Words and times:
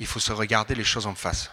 Il 0.00 0.06
faut 0.06 0.20
se 0.20 0.32
regarder 0.32 0.74
les 0.74 0.84
choses 0.84 1.06
en 1.06 1.14
face. 1.14 1.50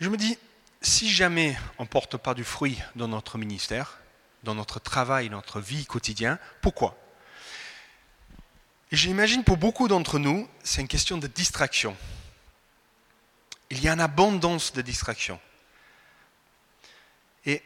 Je 0.00 0.08
me 0.08 0.16
dis, 0.16 0.36
si 0.82 1.10
jamais 1.10 1.56
on 1.78 1.84
ne 1.84 1.88
porte 1.88 2.16
pas 2.16 2.34
du 2.34 2.44
fruit 2.44 2.78
dans 2.94 3.08
notre 3.08 3.38
ministère, 3.38 3.98
dans 4.42 4.54
notre 4.54 4.78
travail, 4.78 5.30
notre 5.30 5.60
vie 5.60 5.86
quotidienne, 5.86 6.38
pourquoi? 6.60 6.96
Et 8.92 8.96
j'imagine 8.96 9.44
pour 9.44 9.56
beaucoup 9.56 9.88
d'entre 9.88 10.18
nous, 10.18 10.48
c'est 10.62 10.80
une 10.80 10.88
question 10.88 11.16
de 11.16 11.26
distraction. 11.26 11.96
Il 13.70 13.82
y 13.82 13.88
a 13.88 13.92
une 13.92 14.00
abondance 14.00 14.72
de 14.72 14.82
distractions. 14.82 15.40
Et 17.46 17.62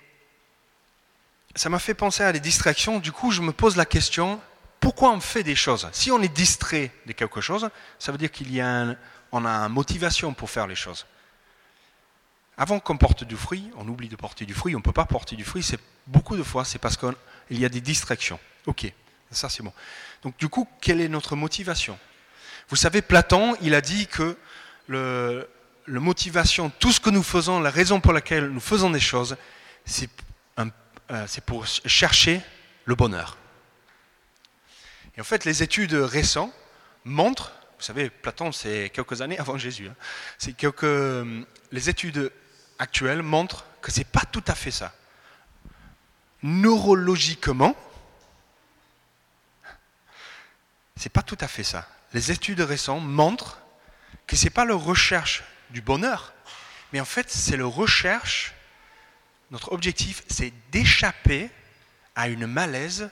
ça 1.54 1.68
m'a 1.68 1.78
fait 1.78 1.94
penser 1.94 2.22
à 2.22 2.32
des 2.32 2.40
distractions. 2.40 3.00
Du 3.00 3.10
coup, 3.10 3.30
je 3.32 3.42
me 3.42 3.52
pose 3.52 3.76
la 3.76 3.84
question, 3.84 4.40
pourquoi 4.80 5.10
on 5.12 5.20
fait 5.20 5.42
des 5.42 5.56
choses? 5.56 5.88
Si 5.92 6.10
on 6.10 6.22
est 6.22 6.28
distrait 6.32 6.92
de 7.06 7.12
quelque 7.12 7.40
chose, 7.40 7.68
ça 7.98 8.12
veut 8.12 8.18
dire 8.18 8.30
qu'il 8.30 8.52
y 8.52 8.60
a 8.60 8.94
on 9.32 9.44
a 9.44 9.50
une 9.50 9.72
motivation 9.72 10.32
pour 10.32 10.50
faire 10.50 10.66
les 10.66 10.74
choses. 10.74 11.06
Avant 12.56 12.80
qu'on 12.80 12.96
porte 12.96 13.24
du 13.24 13.36
fruit, 13.36 13.70
on 13.76 13.86
oublie 13.86 14.08
de 14.08 14.16
porter 14.16 14.44
du 14.44 14.54
fruit, 14.54 14.74
on 14.74 14.78
ne 14.78 14.82
peut 14.82 14.92
pas 14.92 15.04
porter 15.04 15.36
du 15.36 15.44
fruit, 15.44 15.62
c'est 15.62 15.80
beaucoup 16.06 16.36
de 16.36 16.42
fois, 16.42 16.64
c'est 16.64 16.78
parce 16.78 16.96
qu'il 16.96 17.14
y 17.50 17.64
a 17.64 17.68
des 17.68 17.80
distractions. 17.80 18.40
Ok, 18.66 18.92
ça 19.30 19.48
c'est 19.48 19.62
bon. 19.62 19.72
Donc 20.22 20.36
du 20.38 20.48
coup, 20.48 20.66
quelle 20.80 21.00
est 21.00 21.08
notre 21.08 21.36
motivation? 21.36 21.98
Vous 22.68 22.76
savez, 22.76 23.00
Platon, 23.00 23.56
il 23.62 23.74
a 23.74 23.80
dit 23.80 24.06
que 24.06 24.36
le, 24.88 25.48
motivation, 25.86 26.70
tout 26.78 26.92
ce 26.92 27.00
que 27.00 27.10
nous 27.10 27.22
faisons, 27.22 27.60
la 27.60 27.70
raison 27.70 28.00
pour 28.00 28.12
laquelle 28.12 28.48
nous 28.48 28.60
faisons 28.60 28.90
des 28.90 29.00
choses, 29.00 29.36
c'est 29.84 30.10
euh, 30.58 31.26
pour 31.46 31.66
chercher 31.66 32.42
le 32.84 32.94
bonheur. 32.94 33.38
Et 35.18 35.20
en 35.20 35.24
fait, 35.24 35.44
les 35.44 35.64
études 35.64 35.94
récentes 35.94 36.54
montrent, 37.04 37.52
vous 37.76 37.82
savez, 37.82 38.08
Platon, 38.08 38.52
c'est 38.52 38.88
quelques 38.94 39.20
années 39.20 39.36
avant 39.40 39.58
Jésus, 39.58 39.88
hein, 39.88 39.96
c'est 40.38 40.52
quelques, 40.52 40.86
les 41.72 41.90
études 41.90 42.30
actuelle 42.78 43.22
montre 43.22 43.66
que 43.82 43.90
ce 43.90 43.98
n'est 43.98 44.04
pas 44.04 44.22
tout 44.30 44.44
à 44.46 44.54
fait 44.54 44.70
ça. 44.70 44.94
Neurologiquement, 46.44 47.74
c'est 50.94 51.08
pas 51.08 51.22
tout 51.22 51.38
à 51.40 51.48
fait 51.48 51.64
ça. 51.64 51.88
Les 52.12 52.30
études 52.30 52.60
récentes 52.60 53.02
montrent 53.02 53.60
que 54.28 54.36
ce 54.36 54.44
n'est 54.44 54.50
pas 54.50 54.64
la 54.64 54.76
recherche 54.76 55.42
du 55.70 55.80
bonheur, 55.80 56.32
mais 56.92 57.00
en 57.00 57.04
fait, 57.04 57.28
c'est 57.28 57.56
la 57.56 57.66
recherche, 57.66 58.54
notre 59.50 59.72
objectif, 59.72 60.22
c'est 60.28 60.52
d'échapper 60.70 61.50
à 62.14 62.28
une 62.28 62.46
malaise 62.46 63.10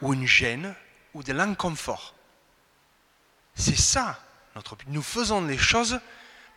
ou 0.00 0.12
une 0.12 0.26
gêne 0.26 0.74
ou 1.14 1.22
de 1.22 1.32
l'inconfort. 1.32 2.14
C'est 3.54 3.78
ça 3.78 4.18
notre. 4.54 4.76
Nous 4.88 5.02
faisons 5.02 5.44
les 5.46 5.58
choses 5.58 6.00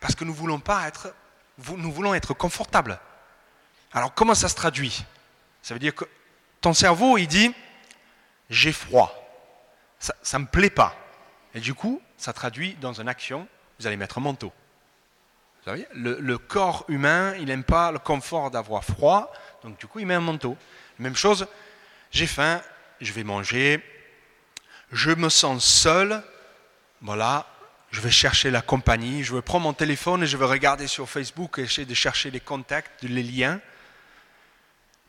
parce 0.00 0.14
que 0.14 0.24
nous 0.24 0.34
voulons 0.34 0.60
pas 0.60 0.86
être 0.88 1.14
nous 1.76 1.92
voulons 1.92 2.14
être 2.14 2.34
confortables. 2.34 2.98
Alors 3.92 4.12
comment 4.14 4.34
ça 4.34 4.48
se 4.48 4.54
traduit? 4.54 5.04
Ça 5.62 5.74
veut 5.74 5.80
dire 5.80 5.94
que 5.94 6.04
ton 6.60 6.74
cerveau, 6.74 7.16
il 7.18 7.28
dit, 7.28 7.54
j'ai 8.50 8.72
froid, 8.72 9.14
ça 9.98 10.38
ne 10.38 10.44
me 10.44 10.48
plaît 10.48 10.70
pas. 10.70 10.96
Et 11.54 11.60
du 11.60 11.74
coup, 11.74 12.02
ça 12.16 12.32
traduit 12.32 12.74
dans 12.80 13.00
une 13.00 13.08
action, 13.08 13.46
vous 13.78 13.86
allez 13.86 13.96
mettre 13.96 14.18
un 14.18 14.22
manteau. 14.22 14.52
Vous 15.58 15.70
savez, 15.70 15.86
le, 15.94 16.18
le, 16.20 16.38
corps 16.38 16.84
humain, 16.88 17.34
il 17.36 17.46
n'aime 17.46 17.64
pas 17.64 17.92
le 17.92 17.98
confort 17.98 18.50
d'avoir 18.50 18.84
froid, 18.84 19.32
donc 19.62 19.78
du 19.78 19.86
coup, 19.86 20.00
il 20.00 20.06
met 20.06 20.14
un 20.14 20.20
manteau. 20.20 20.58
Même 20.98 21.16
chose, 21.16 21.46
j'ai 22.10 22.26
faim, 22.26 22.60
je 23.00 23.12
vais 23.12 23.24
manger, 23.24 23.82
je 24.92 25.10
me 25.10 25.28
sens 25.28 25.64
seul, 25.64 26.22
voilà, 27.00 27.46
je 27.90 28.00
vais 28.00 28.10
chercher 28.10 28.50
la 28.50 28.62
compagnie, 28.62 29.22
je 29.22 29.34
vais 29.34 29.42
prendre 29.42 29.64
mon 29.64 29.72
téléphone 29.72 30.22
et 30.22 30.26
je 30.26 30.36
vais 30.36 30.46
regarder 30.46 30.86
sur 30.86 31.08
Facebook 31.08 31.58
et 31.58 31.62
essayer 31.62 31.86
de 31.86 31.94
chercher 31.94 32.30
les 32.30 32.40
contacts, 32.40 33.02
les 33.02 33.22
liens. 33.22 33.60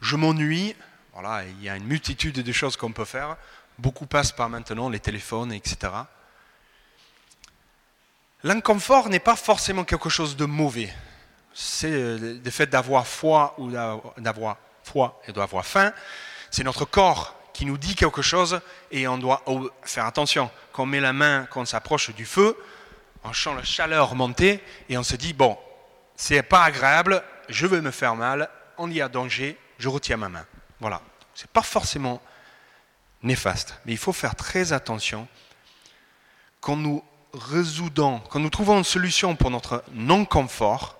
Je 0.02 0.16
m'ennuie, 0.16 0.76
voilà, 1.14 1.44
il 1.46 1.64
y 1.64 1.70
a 1.70 1.76
une 1.76 1.86
multitude 1.86 2.36
de 2.36 2.52
choses 2.52 2.78
qu'on 2.78 2.92
peut 2.92 3.06
faire. 3.06 3.38
Beaucoup 3.80 4.06
passent 4.06 4.32
par 4.32 4.50
maintenant 4.50 4.90
les 4.90 5.00
téléphones, 5.00 5.52
etc. 5.52 5.92
L'inconfort 8.44 9.10
n'est 9.10 9.20
pas 9.20 9.36
forcément 9.36 9.84
quelque 9.84 10.10
chose 10.10 10.36
de 10.36 10.46
mauvais. 10.46 10.94
C'est 11.54 11.92
euh, 11.92 12.40
le 12.44 12.52
fait 12.52 12.68
d'avoir 12.68 13.08
foi 13.08 13.56
ou 13.58 13.72
d'avoir 13.72 14.58
foi 14.84 15.20
et 15.28 15.32
d'avoir 15.32 15.66
faim. 15.66 15.92
C'est 16.52 16.64
notre 16.64 16.86
corps 16.86 17.36
qui 17.56 17.66
nous 17.66 17.78
dit 17.78 17.96
quelque 17.96 18.22
chose 18.22 18.60
et 18.92 19.08
on 19.08 19.18
doit 19.18 19.42
faire 19.84 20.06
attention. 20.06 20.52
Quand 20.74 20.84
on 20.84 20.88
met 20.88 21.00
la 21.00 21.14
main, 21.14 21.48
quand 21.50 21.62
on 21.62 21.66
s'approche 21.66 22.14
du 22.14 22.26
feu, 22.26 22.62
on 23.24 23.32
sent 23.32 23.56
la 23.56 23.64
chaleur 23.64 24.14
monter 24.14 24.62
et 24.90 24.98
on 24.98 25.04
se 25.04 25.16
dit 25.16 25.32
bon, 25.32 25.58
c'est 26.18 26.44
pas 26.44 26.64
agréable, 26.64 27.24
je 27.48 27.66
veux 27.66 27.80
me 27.80 27.92
faire 27.92 28.18
mal, 28.18 28.50
on 28.78 28.92
y 28.92 29.00
a 29.00 29.08
danger, 29.08 29.58
je 29.78 29.88
retiens 29.88 30.18
ma 30.18 30.28
main. 30.28 30.46
Voilà. 30.82 31.02
C'est 31.34 31.50
pas 31.50 31.62
forcément 31.62 32.22
néfaste, 33.24 33.80
mais 33.86 33.94
il 33.94 33.98
faut 33.98 34.12
faire 34.12 34.36
très 34.36 34.74
attention 34.74 35.26
quand 36.60 36.76
nous 36.76 37.06
résoudons, 37.34 38.20
quand 38.30 38.42
nous 38.42 38.50
trouvons 38.50 38.80
une 38.80 38.84
solution 38.84 39.38
pour 39.38 39.50
notre 39.50 39.82
non-confort, 39.94 40.98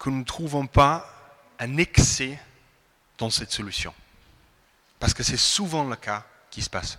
que 0.00 0.10
nous 0.10 0.18
ne 0.18 0.24
trouvons 0.24 0.66
pas 0.66 1.08
un 1.60 1.76
excès 1.76 2.40
dans 3.18 3.30
cette 3.30 3.52
solution. 3.52 3.94
Parce 4.98 5.14
que 5.14 5.22
c'est 5.22 5.36
souvent 5.36 5.84
le 5.84 5.96
cas 5.96 6.24
qui 6.50 6.62
se 6.62 6.70
passe. 6.70 6.98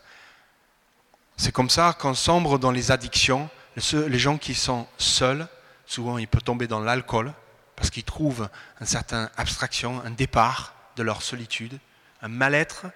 C'est 1.35 1.51
comme 1.51 1.69
ça 1.69 1.93
qu'on 1.93 2.13
sombre 2.13 2.57
dans 2.57 2.71
les 2.71 2.91
addictions. 2.91 3.49
Les 3.93 4.19
gens 4.19 4.37
qui 4.37 4.55
sont 4.55 4.87
seuls, 4.97 5.47
souvent 5.85 6.17
ils 6.17 6.27
peuvent 6.27 6.43
tomber 6.43 6.67
dans 6.67 6.79
l'alcool 6.79 7.33
parce 7.75 7.91
qu'ils 7.91 8.03
trouvent 8.03 8.49
une 8.81 8.87
certaine 8.87 9.29
abstraction, 9.37 10.01
un 10.03 10.09
départ 10.09 10.73
de 10.95 11.03
leur 11.03 11.21
solitude, 11.21 11.79
un 12.23 12.27
mal-être. 12.27 12.87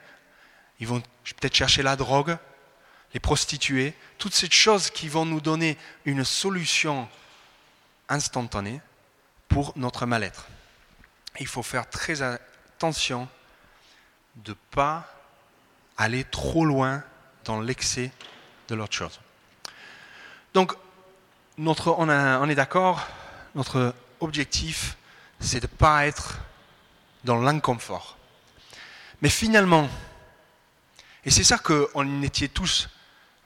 Ils 0.80 0.88
vont 0.88 1.02
peut-être 1.40 1.56
chercher 1.56 1.84
la 1.84 1.96
drogue, 1.96 2.36
les 3.14 3.20
prostituées, 3.20 3.94
toutes 4.18 4.34
ces 4.34 4.50
choses 4.50 4.90
qui 4.90 5.08
vont 5.08 5.26
nous 5.26 5.42
donner 5.42 5.78
une 6.06 6.24
solution 6.24 7.08
instantanée 8.10 8.82
pour 9.48 9.74
notre 9.76 10.08
mal-être. 10.08 10.48
Il 11.40 11.48
faut 11.48 11.64
faire 11.64 11.88
très 11.90 12.24
attention 12.82 13.28
de 14.38 14.52
ne 14.54 14.56
pas 14.72 15.08
aller 15.98 16.24
trop 16.24 16.66
loin 16.66 17.04
dans 17.46 17.62
l'excès 17.62 18.12
de 18.70 18.74
l'autre 18.74 18.96
chose. 18.96 19.20
Donc, 20.56 20.74
notre, 21.60 21.94
on, 22.00 22.50
est 22.50 22.56
d'accord, 22.56 23.06
notre 23.54 23.94
objectif, 24.20 24.98
c'est 25.40 25.60
de 25.60 25.68
ne 25.68 25.78
pas 25.78 26.08
être 26.08 26.40
dans 27.24 27.40
l'inconfort. 27.40 28.18
Mais 29.22 29.30
finalement, 29.30 29.88
et 31.24 31.30
c'est 31.30 31.44
ça 31.44 31.60
qu'on 31.60 32.24
était 32.24 32.48
tous, 32.48 32.90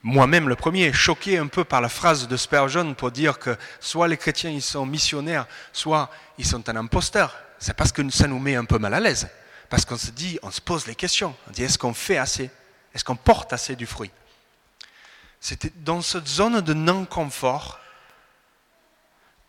moi-même 0.01 0.47
le 0.47 0.56
premier, 0.56 0.94
choqué 0.94 1.38
un 1.40 1.47
peu 1.47 1.66
par 1.66 1.81
la 1.81 1.90
phrase 1.90 2.29
de 2.29 2.38
Spurgeon 2.38 2.94
pour 2.94 3.12
dire 3.12 3.38
que 3.38 3.57
soit 3.81 4.07
les 4.07 4.16
chrétiens 4.16 4.51
ils 4.51 4.62
sont 4.62 4.85
missionnaires, 4.85 5.45
soit 5.74 6.09
ils 6.38 6.45
sont 6.45 6.69
un 6.69 6.78
imposteur. 6.78 7.35
C'est 7.60 7.74
parce 7.74 7.92
que 7.92 8.10
ça 8.10 8.28
nous 8.28 8.40
met 8.40 8.56
un 8.56 8.66
peu 8.66 8.78
mal 8.78 8.94
à 8.94 9.00
l'aise. 9.00 9.28
Parce 9.70 9.86
qu'on 9.86 9.98
se 9.98 10.12
dit, 10.12 10.40
on 10.44 10.52
se 10.52 10.62
pose 10.62 10.86
les 10.88 10.96
questions. 10.96 11.36
On 11.48 11.52
dit, 11.52 11.64
est-ce 11.64 11.78
qu'on 11.78 11.94
fait 11.94 12.18
assez? 12.18 12.50
Est-ce 12.94 13.04
qu'on 13.04 13.16
porte 13.16 13.54
assez 13.54 13.76
du 13.76 13.86
fruit? 13.86 14.12
C'est 15.40 15.84
dans 15.84 16.02
cette 16.02 16.28
zone 16.28 16.62
de 16.62 16.74
non-confort 16.74 17.80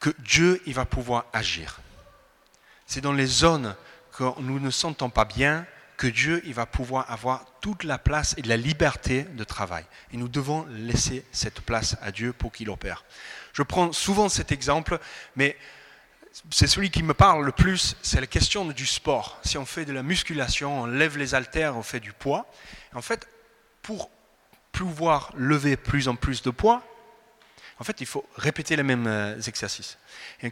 que 0.00 0.10
Dieu 0.18 0.60
il 0.66 0.74
va 0.74 0.84
pouvoir 0.84 1.26
agir. 1.32 1.80
C'est 2.86 3.00
dans 3.00 3.12
les 3.12 3.26
zones 3.26 3.74
que 4.12 4.24
nous 4.40 4.60
ne 4.60 4.70
sentons 4.70 5.10
pas 5.10 5.24
bien 5.24 5.66
que 5.96 6.06
Dieu 6.06 6.42
il 6.44 6.54
va 6.54 6.66
pouvoir 6.66 7.10
avoir 7.10 7.46
toute 7.60 7.84
la 7.84 7.98
place 7.98 8.34
et 8.36 8.42
la 8.42 8.56
liberté 8.56 9.22
de 9.22 9.44
travail. 9.44 9.84
Et 10.12 10.16
nous 10.16 10.28
devons 10.28 10.66
laisser 10.66 11.24
cette 11.32 11.60
place 11.60 11.96
à 12.02 12.12
Dieu 12.12 12.32
pour 12.32 12.52
qu'il 12.52 12.68
opère. 12.68 13.04
Je 13.52 13.62
prends 13.62 13.92
souvent 13.92 14.28
cet 14.28 14.52
exemple, 14.52 14.98
mais 15.34 15.56
c'est 16.50 16.66
celui 16.66 16.90
qui 16.90 17.02
me 17.02 17.14
parle 17.14 17.44
le 17.44 17.52
plus, 17.52 17.96
c'est 18.02 18.20
la 18.20 18.26
question 18.26 18.64
du 18.66 18.86
sport. 18.86 19.38
Si 19.44 19.56
on 19.58 19.66
fait 19.66 19.84
de 19.84 19.92
la 19.92 20.02
musculation, 20.02 20.82
on 20.82 20.86
lève 20.86 21.16
les 21.16 21.34
haltères, 21.34 21.76
on 21.76 21.82
fait 21.82 22.00
du 22.00 22.12
poids. 22.12 22.46
En 22.94 23.02
fait, 23.02 23.28
pour 23.82 24.10
pouvoir 24.72 25.32
lever 25.36 25.76
plus 25.76 26.08
en 26.08 26.16
plus 26.16 26.42
de 26.42 26.50
poids, 26.50 26.82
en 27.78 27.84
fait, 27.84 28.00
il 28.00 28.06
faut 28.06 28.26
répéter 28.36 28.74
les 28.76 28.82
mêmes 28.82 29.06
euh, 29.06 29.40
exercices. 29.42 29.98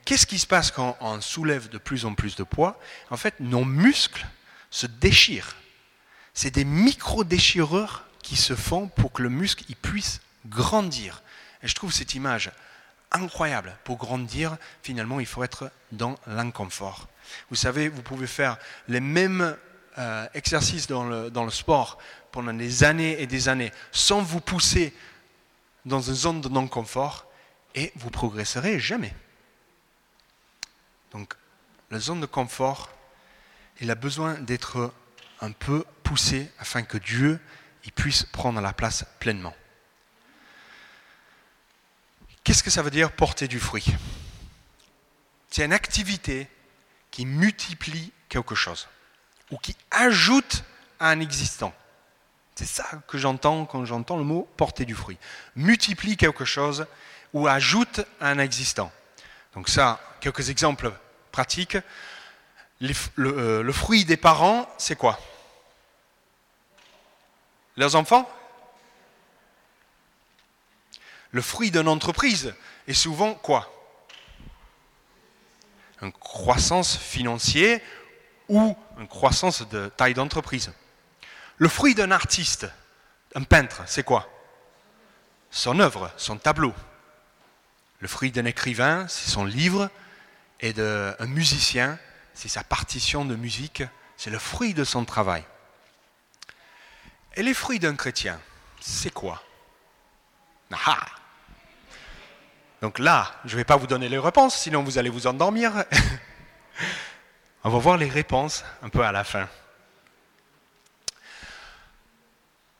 Qu'est-ce 0.04 0.26
qui 0.26 0.38
se 0.38 0.46
passe 0.46 0.70
quand 0.70 0.96
on 1.00 1.20
soulève 1.20 1.68
de 1.70 1.78
plus 1.78 2.04
en 2.04 2.14
plus 2.14 2.36
de 2.36 2.42
poids? 2.42 2.78
En 3.10 3.16
fait, 3.16 3.40
nos 3.40 3.64
muscles 3.64 4.26
se 4.70 4.86
déchirent. 4.86 5.56
C'est 6.34 6.50
des 6.50 6.64
micro-déchirures 6.64 8.04
qui 8.22 8.36
se 8.36 8.54
font 8.54 8.88
pour 8.88 9.12
que 9.12 9.22
le 9.22 9.30
muscle 9.30 9.64
puisse 9.80 10.20
grandir. 10.46 11.22
Et 11.62 11.68
je 11.68 11.74
trouve 11.74 11.92
cette 11.92 12.14
image 12.14 12.50
incroyable. 13.14 13.76
Pour 13.84 13.96
grandir, 13.96 14.56
finalement, 14.82 15.20
il 15.20 15.26
faut 15.26 15.42
être 15.42 15.70
dans 15.92 16.16
l'inconfort. 16.26 17.08
Vous 17.50 17.56
savez, 17.56 17.88
vous 17.88 18.02
pouvez 18.02 18.26
faire 18.26 18.58
les 18.88 19.00
mêmes 19.00 19.56
euh, 19.98 20.26
exercice 20.34 20.86
dans 20.86 21.04
le, 21.04 21.30
dans 21.30 21.44
le 21.44 21.50
sport 21.50 21.98
pendant 22.32 22.52
des 22.52 22.84
années 22.84 23.20
et 23.22 23.26
des 23.26 23.48
années 23.48 23.72
sans 23.92 24.20
vous 24.20 24.40
pousser 24.40 24.92
dans 25.84 26.00
une 26.00 26.14
zone 26.14 26.40
de 26.40 26.48
non-confort 26.48 27.26
et 27.74 27.92
vous 27.96 28.10
progresserez 28.10 28.78
jamais. 28.78 29.14
Donc, 31.12 31.34
la 31.90 32.00
zone 32.00 32.20
de 32.20 32.26
confort, 32.26 32.90
il 33.80 33.90
a 33.90 33.94
besoin 33.94 34.34
d'être 34.34 34.92
un 35.40 35.52
peu 35.52 35.84
poussé 36.02 36.50
afin 36.58 36.82
que 36.82 36.98
Dieu 36.98 37.40
il 37.84 37.92
puisse 37.92 38.24
prendre 38.24 38.60
la 38.60 38.72
place 38.72 39.04
pleinement. 39.20 39.54
Qu'est-ce 42.44 42.62
que 42.62 42.70
ça 42.70 42.82
veut 42.82 42.90
dire 42.90 43.10
porter 43.10 43.48
du 43.48 43.58
fruit? 43.58 43.86
C'est 45.50 45.64
une 45.64 45.72
activité 45.72 46.46
qui 47.10 47.24
multiplie 47.24 48.12
quelque 48.28 48.54
chose 48.54 48.86
ou 49.50 49.56
qui 49.56 49.74
ajoute 49.90 50.62
à 51.00 51.08
un 51.08 51.20
existant. 51.20 51.74
C'est 52.54 52.66
ça 52.66 52.84
que 53.08 53.18
j'entends 53.18 53.64
quand 53.64 53.84
j'entends 53.84 54.16
le 54.18 54.24
mot 54.24 54.48
porter 54.56 54.84
du 54.84 54.94
fruit. 54.94 55.18
Multiplie 55.56 56.16
quelque 56.16 56.44
chose 56.44 56.86
ou 57.32 57.48
ajoute 57.48 58.00
à 58.20 58.28
un 58.28 58.38
existant. 58.38 58.92
Donc 59.54 59.68
ça, 59.68 60.00
quelques 60.20 60.50
exemples 60.50 60.92
pratiques. 61.32 61.78
le, 62.80 62.94
euh, 63.18 63.62
le 63.62 63.72
fruit 63.72 64.04
des 64.04 64.16
parents, 64.16 64.68
c'est 64.76 64.96
quoi? 64.96 65.18
Leurs 67.76 67.96
enfants? 67.96 68.28
Le 71.34 71.42
fruit 71.42 71.72
d'une 71.72 71.88
entreprise 71.88 72.54
est 72.86 72.94
souvent 72.94 73.34
quoi? 73.34 73.68
Une 76.00 76.12
croissance 76.12 76.96
financière 76.96 77.80
ou 78.48 78.76
une 78.98 79.08
croissance 79.08 79.68
de 79.68 79.88
taille 79.96 80.14
d'entreprise. 80.14 80.72
Le 81.56 81.68
fruit 81.68 81.96
d'un 81.96 82.12
artiste, 82.12 82.68
un 83.34 83.42
peintre, 83.42 83.82
c'est 83.86 84.04
quoi? 84.04 84.30
Son 85.50 85.80
œuvre, 85.80 86.12
son 86.16 86.38
tableau. 86.38 86.72
Le 87.98 88.06
fruit 88.06 88.30
d'un 88.30 88.44
écrivain, 88.44 89.08
c'est 89.08 89.28
son 89.28 89.44
livre. 89.44 89.90
Et 90.60 90.72
d'un 90.72 91.16
musicien, 91.26 91.98
c'est 92.32 92.48
sa 92.48 92.62
partition 92.62 93.24
de 93.24 93.34
musique. 93.34 93.82
C'est 94.16 94.30
le 94.30 94.38
fruit 94.38 94.72
de 94.72 94.84
son 94.84 95.04
travail. 95.04 95.42
Et 97.34 97.42
les 97.42 97.54
fruits 97.54 97.80
d'un 97.80 97.96
chrétien, 97.96 98.40
c'est 98.80 99.12
quoi? 99.12 99.42
Ah 100.70 101.04
Donc 102.84 102.98
là, 102.98 103.32
je 103.46 103.52
ne 103.52 103.56
vais 103.56 103.64
pas 103.64 103.76
vous 103.76 103.86
donner 103.86 104.10
les 104.10 104.18
réponses, 104.18 104.56
sinon 104.56 104.82
vous 104.82 104.98
allez 104.98 105.08
vous 105.08 105.26
endormir. 105.26 105.72
On 107.64 107.70
va 107.70 107.78
voir 107.78 107.96
les 107.96 108.10
réponses 108.10 108.62
un 108.82 108.90
peu 108.90 109.02
à 109.02 109.10
la 109.10 109.24
fin. 109.24 109.48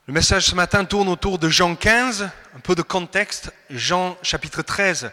Le 0.06 0.12
message 0.12 0.44
ce 0.44 0.54
matin 0.54 0.84
tourne 0.84 1.08
autour 1.08 1.38
de 1.38 1.48
Jean 1.48 1.74
15, 1.74 2.28
un 2.54 2.60
peu 2.60 2.74
de 2.74 2.82
contexte. 2.82 3.50
Jean 3.70 4.18
chapitre 4.20 4.60
13, 4.60 5.10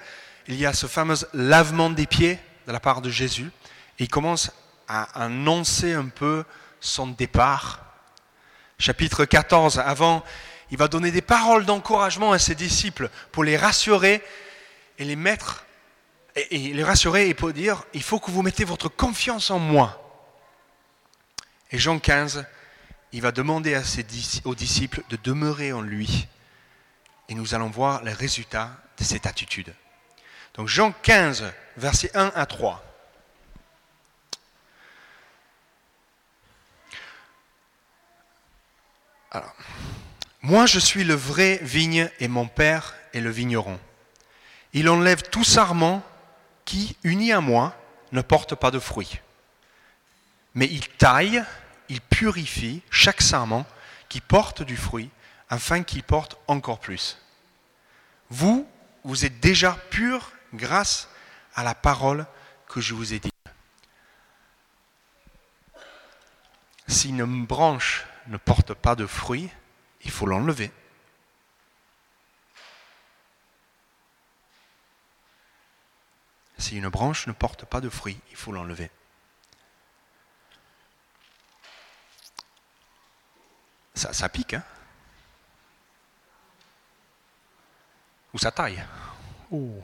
il 0.47 0.55
y 0.55 0.65
a 0.65 0.73
ce 0.73 0.87
fameux 0.87 1.15
lavement 1.33 1.89
des 1.89 2.05
pieds 2.05 2.37
de 2.67 2.73
la 2.73 2.81
part 2.81 3.01
de 3.01 3.09
Jésus. 3.09 3.49
Il 3.97 4.09
commence 4.09 4.51
à 4.89 5.03
annoncer 5.23 5.93
un 5.93 6.09
peu 6.09 6.43
son 6.81 7.07
départ 7.07 7.79
chapitre 8.77 9.23
14, 9.23 9.79
avant, 9.79 10.21
il 10.69 10.77
va 10.77 10.89
donner 10.89 11.11
des 11.11 11.21
paroles 11.21 11.65
d'encouragement 11.65 12.33
à 12.33 12.39
ses 12.39 12.55
disciples 12.55 13.09
pour 13.31 13.45
les 13.45 13.55
rassurer 13.55 14.21
et 15.01 15.03
les 15.03 15.15
mettre, 15.15 15.65
et, 16.35 16.73
les 16.73 16.83
rassurer 16.83 17.27
et 17.27 17.33
pour 17.33 17.51
dire, 17.51 17.83
il 17.95 18.03
faut 18.03 18.19
que 18.19 18.29
vous 18.29 18.43
mettez 18.43 18.65
votre 18.65 18.87
confiance 18.87 19.49
en 19.49 19.57
moi. 19.57 19.97
Et 21.71 21.79
Jean 21.79 21.97
15, 21.97 22.45
il 23.11 23.21
va 23.23 23.31
demander 23.31 23.81
aux 24.45 24.53
disciples 24.53 25.01
de 25.09 25.17
demeurer 25.23 25.73
en 25.73 25.81
lui. 25.81 26.27
Et 27.29 27.33
nous 27.33 27.55
allons 27.55 27.71
voir 27.71 28.03
les 28.03 28.13
résultats 28.13 28.77
de 28.99 29.03
cette 29.03 29.25
attitude. 29.25 29.73
Donc 30.53 30.67
Jean 30.67 30.91
15, 30.91 31.51
versets 31.77 32.15
1 32.15 32.31
à 32.35 32.45
3. 32.45 32.85
Alors, 39.31 39.55
moi 40.43 40.67
je 40.67 40.77
suis 40.77 41.03
le 41.03 41.15
vrai 41.15 41.57
vigne 41.63 42.07
et 42.19 42.27
mon 42.27 42.47
père 42.47 42.93
est 43.13 43.21
le 43.21 43.31
vigneron. 43.31 43.79
Il 44.73 44.89
enlève 44.89 45.23
tout 45.23 45.43
sarment 45.43 46.03
qui, 46.65 46.95
uni 47.03 47.31
à 47.31 47.41
moi, 47.41 47.75
ne 48.11 48.21
porte 48.21 48.55
pas 48.55 48.71
de 48.71 48.79
fruits. 48.79 49.19
Mais 50.53 50.65
il 50.65 50.87
taille, 50.87 51.43
il 51.89 52.01
purifie 52.01 52.81
chaque 52.89 53.21
sarment 53.21 53.65
qui 54.09 54.21
porte 54.21 54.63
du 54.63 54.77
fruit, 54.77 55.09
afin 55.49 55.83
qu'il 55.83 56.03
porte 56.03 56.37
encore 56.47 56.79
plus. 56.79 57.17
Vous, 58.29 58.67
vous 59.03 59.25
êtes 59.25 59.39
déjà 59.39 59.73
purs 59.89 60.31
grâce 60.53 61.09
à 61.55 61.63
la 61.63 61.75
parole 61.75 62.25
que 62.67 62.79
je 62.79 62.93
vous 62.93 63.13
ai 63.13 63.19
dite. 63.19 63.31
Si 66.87 67.09
une 67.09 67.45
branche 67.45 68.05
ne 68.27 68.37
porte 68.37 68.73
pas 68.73 68.95
de 68.95 69.05
fruits, 69.05 69.49
il 70.03 70.11
faut 70.11 70.25
l'enlever. 70.25 70.71
Si 76.61 76.77
une 76.77 76.89
branche 76.89 77.25
ne 77.25 77.31
porte 77.31 77.65
pas 77.65 77.81
de 77.81 77.89
fruits, 77.89 78.19
il 78.29 78.35
faut 78.35 78.51
l'enlever. 78.51 78.91
Ça, 83.95 84.13
ça 84.13 84.29
pique, 84.29 84.53
hein 84.53 84.63
Ou 88.35 88.37
ça 88.37 88.51
taille 88.51 88.85
oh. 89.49 89.83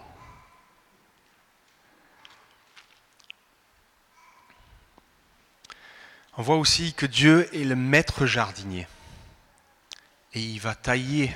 On 6.38 6.44
voit 6.44 6.57
aussi 6.57 6.94
que 6.94 7.07
Dieu 7.07 7.50
est 7.56 7.63
le 7.63 7.75
maître 7.75 8.27
jardinier. 8.27 8.88
Et 10.33 10.41
il 10.41 10.59
va 10.59 10.75
tailler 10.75 11.35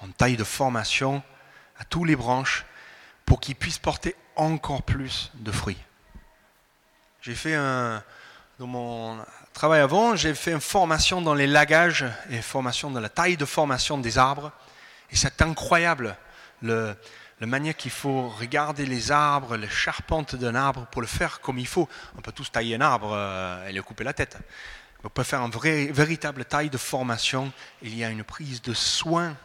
en 0.00 0.08
taille 0.10 0.36
de 0.36 0.42
formation 0.42 1.22
à 1.76 1.84
tous 1.84 2.04
les 2.04 2.16
branches 2.16 2.66
pour 3.28 3.40
qu'ils 3.40 3.56
puissent 3.56 3.78
porter 3.78 4.16
encore 4.36 4.82
plus 4.82 5.30
de 5.34 5.52
fruits. 5.52 5.76
J'ai 7.20 7.34
fait 7.34 7.54
un, 7.54 8.02
dans 8.58 8.66
mon 8.66 9.18
travail 9.52 9.80
avant, 9.80 10.16
j'ai 10.16 10.34
fait 10.34 10.52
une 10.52 10.62
formation 10.62 11.20
dans 11.20 11.34
les 11.34 11.46
lagages 11.46 12.06
et 12.30 12.40
formation 12.40 12.90
dans 12.90 13.00
la 13.00 13.10
taille 13.10 13.36
de 13.36 13.44
formation 13.44 13.98
des 13.98 14.16
arbres. 14.16 14.50
Et 15.10 15.16
c'est 15.16 15.42
incroyable 15.42 16.16
le, 16.62 16.96
la 17.38 17.46
manière 17.46 17.76
qu'il 17.76 17.90
faut 17.90 18.30
regarder 18.30 18.86
les 18.86 19.12
arbres, 19.12 19.58
les 19.58 19.68
charpentes 19.68 20.34
d'un 20.34 20.54
arbre 20.54 20.86
pour 20.86 21.02
le 21.02 21.06
faire 21.06 21.42
comme 21.42 21.58
il 21.58 21.66
faut. 21.66 21.86
On 22.16 22.22
peut 22.22 22.32
tous 22.32 22.50
tailler 22.50 22.76
un 22.76 22.80
arbre 22.80 23.12
euh, 23.12 23.68
et 23.68 23.72
lui 23.74 23.82
couper 23.82 24.04
la 24.04 24.14
tête. 24.14 24.38
On 25.04 25.10
peut 25.10 25.22
faire 25.22 25.42
une 25.42 25.92
véritable 25.92 26.46
taille 26.46 26.70
de 26.70 26.78
formation. 26.78 27.52
Il 27.82 27.94
y 27.94 28.04
a 28.04 28.08
une 28.08 28.24
prise 28.24 28.62
de 28.62 28.72
soin, 28.72 29.36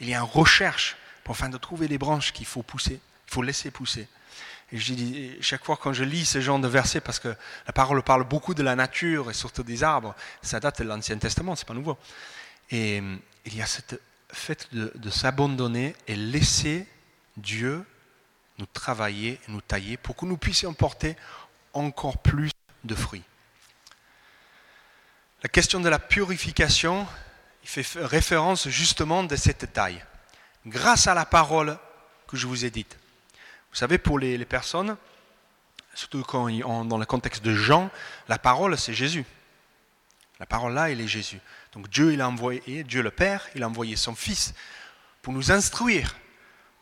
il 0.00 0.08
y 0.08 0.14
a 0.14 0.18
une 0.18 0.24
recherche 0.24 0.96
pour 1.24 1.34
afin 1.34 1.48
de 1.48 1.58
trouver 1.58 1.88
les 1.88 1.98
branches 1.98 2.32
qu'il 2.32 2.46
faut 2.46 2.62
pousser, 2.62 3.00
il 3.28 3.32
faut 3.32 3.42
laisser 3.42 3.70
pousser. 3.70 4.08
Chaque 5.40 5.64
fois 5.64 5.76
quand 5.76 5.92
je 5.92 6.04
lis 6.04 6.24
ce 6.24 6.40
genre 6.40 6.58
de 6.58 6.68
versets, 6.68 7.00
parce 7.00 7.18
que 7.18 7.34
la 7.66 7.72
parole 7.72 8.02
parle 8.02 8.24
beaucoup 8.24 8.54
de 8.54 8.62
la 8.62 8.74
nature 8.74 9.30
et 9.30 9.34
surtout 9.34 9.62
des 9.62 9.82
arbres, 9.82 10.14
ça 10.40 10.60
date 10.60 10.80
de 10.80 10.88
l'Ancien 10.88 11.18
Testament, 11.18 11.56
c'est 11.56 11.66
pas 11.66 11.74
nouveau. 11.74 11.98
Et 12.70 13.00
euh, 13.00 13.16
il 13.44 13.54
y 13.54 13.60
a 13.60 13.66
cette 13.66 14.00
fait 14.32 14.68
de, 14.72 14.90
de 14.94 15.10
s'abandonner 15.10 15.94
et 16.06 16.16
laisser 16.16 16.86
Dieu 17.36 17.84
nous 18.58 18.66
travailler, 18.66 19.38
nous 19.48 19.60
tailler 19.60 19.98
pour 19.98 20.16
que 20.16 20.24
nous 20.24 20.38
puissions 20.38 20.72
porter 20.72 21.16
encore 21.74 22.18
plus 22.18 22.50
de 22.84 22.94
fruits. 22.94 23.24
La 25.42 25.48
question 25.50 25.80
de 25.80 25.88
la 25.88 25.98
purification 25.98 27.06
il 27.62 27.68
fait 27.68 28.04
référence 28.04 28.68
justement 28.68 29.22
de 29.24 29.36
cette 29.36 29.72
taille. 29.72 30.02
Grâce 30.66 31.06
à 31.06 31.14
la 31.14 31.24
parole 31.24 31.76
que 32.28 32.36
je 32.36 32.46
vous 32.46 32.64
ai 32.64 32.70
dite. 32.70 32.96
Vous 33.70 33.76
savez, 33.76 33.98
pour 33.98 34.18
les, 34.18 34.44
personnes, 34.44 34.96
surtout 35.94 36.22
quand 36.22 36.48
dans 36.84 36.98
le 36.98 37.06
contexte 37.06 37.42
de 37.42 37.54
Jean, 37.54 37.90
la 38.28 38.38
parole 38.38 38.78
c'est 38.78 38.94
Jésus. 38.94 39.24
La 40.40 40.46
parole 40.46 40.74
là, 40.74 40.90
il 40.90 41.00
est 41.00 41.08
Jésus. 41.08 41.40
Donc 41.72 41.88
Dieu, 41.88 42.12
il 42.12 42.20
a 42.20 42.28
envoyé, 42.28 42.84
Dieu 42.84 43.00
le 43.00 43.10
Père, 43.10 43.48
il 43.54 43.62
a 43.62 43.68
envoyé 43.68 43.96
son 43.96 44.14
Fils 44.14 44.54
pour 45.22 45.32
nous 45.32 45.52
instruire, 45.52 46.16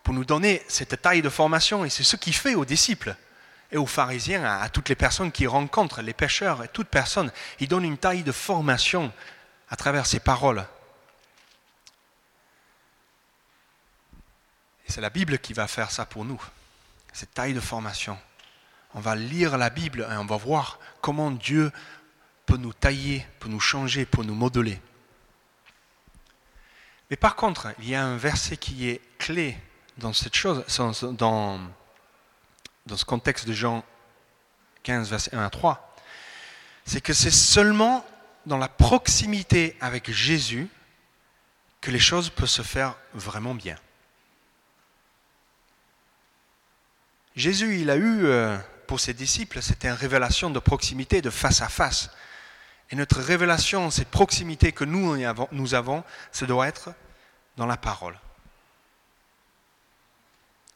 pour 0.03 0.15
nous 0.15 0.25
donner 0.25 0.63
cette 0.67 1.01
taille 1.03 1.23
de 1.23 1.29
formation. 1.29 1.85
Et 1.85 1.91
c'est 1.91 2.03
ce 2.03 2.17
qu'il 2.17 2.35
fait 2.35 2.55
aux 2.55 2.65
disciples 2.65 3.15
et 3.71 3.77
aux 3.77 3.87
pharisiens, 3.87 4.45
à, 4.45 4.69
toutes 4.69 4.89
les 4.89 4.95
personnes 4.95 5.31
qui 5.31 5.47
rencontrent, 5.47 6.03
les 6.03 6.15
pêcheurs 6.15 6.65
et 6.65 6.69
toute 6.69 6.89
personne. 6.89 7.31
Il 7.61 7.69
donne 7.69 7.85
une 7.85 7.99
taille 7.99 8.23
de 8.23 8.33
formation 8.33 9.13
à 9.69 9.77
travers 9.77 10.07
ses 10.07 10.21
paroles. 10.21 10.65
C'est 14.91 15.01
la 15.01 15.11
Bible 15.11 15.39
qui 15.39 15.53
va 15.53 15.67
faire 15.67 15.91
ça 15.91 16.05
pour 16.05 16.25
nous, 16.25 16.41
cette 17.13 17.33
taille 17.33 17.55
de 17.55 17.61
formation. 17.61 18.19
On 18.95 19.01
va 19.01 19.15
lire 19.15 19.57
la 19.57 19.71
Bible 19.71 20.07
et 20.11 20.17
on 20.17 20.27
va 20.27 20.37
voir 20.37 20.79
comment 21.01 21.31
Dieu 21.31 21.71
peut 22.47 22.57
nous 22.57 22.73
tailler, 22.73 23.27
peut 23.39 23.49
nous 23.49 23.61
changer, 23.61 24.05
peut 24.05 24.23
nous 24.23 24.35
modeler. 24.35 24.81
Mais 27.09 27.17
par 27.17 27.37
contre, 27.37 27.73
il 27.79 27.89
y 27.89 27.95
a 27.95 28.05
un 28.05 28.17
verset 28.17 28.57
qui 28.57 28.89
est 28.89 29.01
clé 29.19 29.57
dans 29.99 30.13
cette 30.13 30.35
chose, 30.35 30.65
dans, 31.17 31.61
ce 32.95 33.05
contexte 33.05 33.47
de 33.47 33.53
Jean 33.53 33.85
15, 34.83 35.11
verset 35.11 35.35
1 35.35 35.45
à 35.45 35.51
3. 35.51 35.95
C'est 36.85 37.01
que 37.01 37.13
c'est 37.13 37.31
seulement 37.31 38.05
dans 38.47 38.59
la 38.59 38.69
proximité 38.69 39.77
avec 39.81 40.11
Jésus 40.11 40.69
que 41.81 41.91
les 41.91 41.99
choses 42.01 42.31
peuvent 42.31 42.49
se 42.49 42.63
faire 42.63 42.97
vraiment 43.15 43.55
bien. 43.55 43.77
Jésus, 47.41 47.81
il 47.81 47.89
a 47.89 47.97
eu 47.97 48.27
euh, 48.27 48.59
pour 48.87 49.01
ses 49.01 49.15
disciples, 49.15 49.63
c'était 49.63 49.89
une 49.89 49.95
révélation 49.95 50.51
de 50.51 50.59
proximité, 50.59 51.23
de 51.23 51.31
face 51.31 51.63
à 51.63 51.71
face. 51.71 52.11
Et 52.91 52.97
notre 52.97 53.19
révélation, 53.19 53.91
cette 53.91 54.11
proximité 54.11 54.73
que 54.73 54.85
nous, 54.85 55.15
avons, 55.25 56.05
ça 56.33 56.45
doit 56.45 56.69
être 56.69 56.91
dans 57.57 57.65
la 57.65 57.79
parole. 57.79 58.19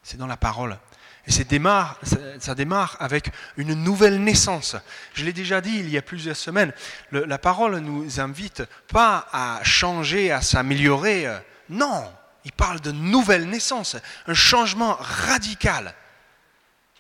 C'est 0.03 0.17
dans 0.17 0.27
la 0.27 0.39
parole. 0.39 0.79
Et 1.27 1.33
ça 1.33 1.45
démarre, 1.45 2.01
ça 2.39 2.55
démarre 2.55 2.97
avec 2.99 3.31
une 3.59 3.75
nouvelle 3.75 4.23
naissance. 4.23 4.75
Je 5.13 5.27
l'ai 5.27 5.35
déjà 5.35 5.61
dit 5.61 5.77
il 5.77 5.91
y 5.91 5.99
a 5.99 6.03
plusieurs 6.03 6.37
semaines, 6.37 6.73
la 7.13 7.39
parole 7.39 7.77
nous 7.77 8.21
invite 8.21 8.63
pas 8.89 9.29
à 9.33 9.63
changer, 9.65 10.33
à 10.33 10.41
s'améliorer. 10.41 11.27
Non, 11.69 12.11
il 12.47 12.53
parle 12.53 12.81
de 12.81 12.91
nouvelle 12.91 13.51
naissance, 13.51 13.97
un 14.27 14.35
changement 14.35 14.97
radical. 14.99 15.95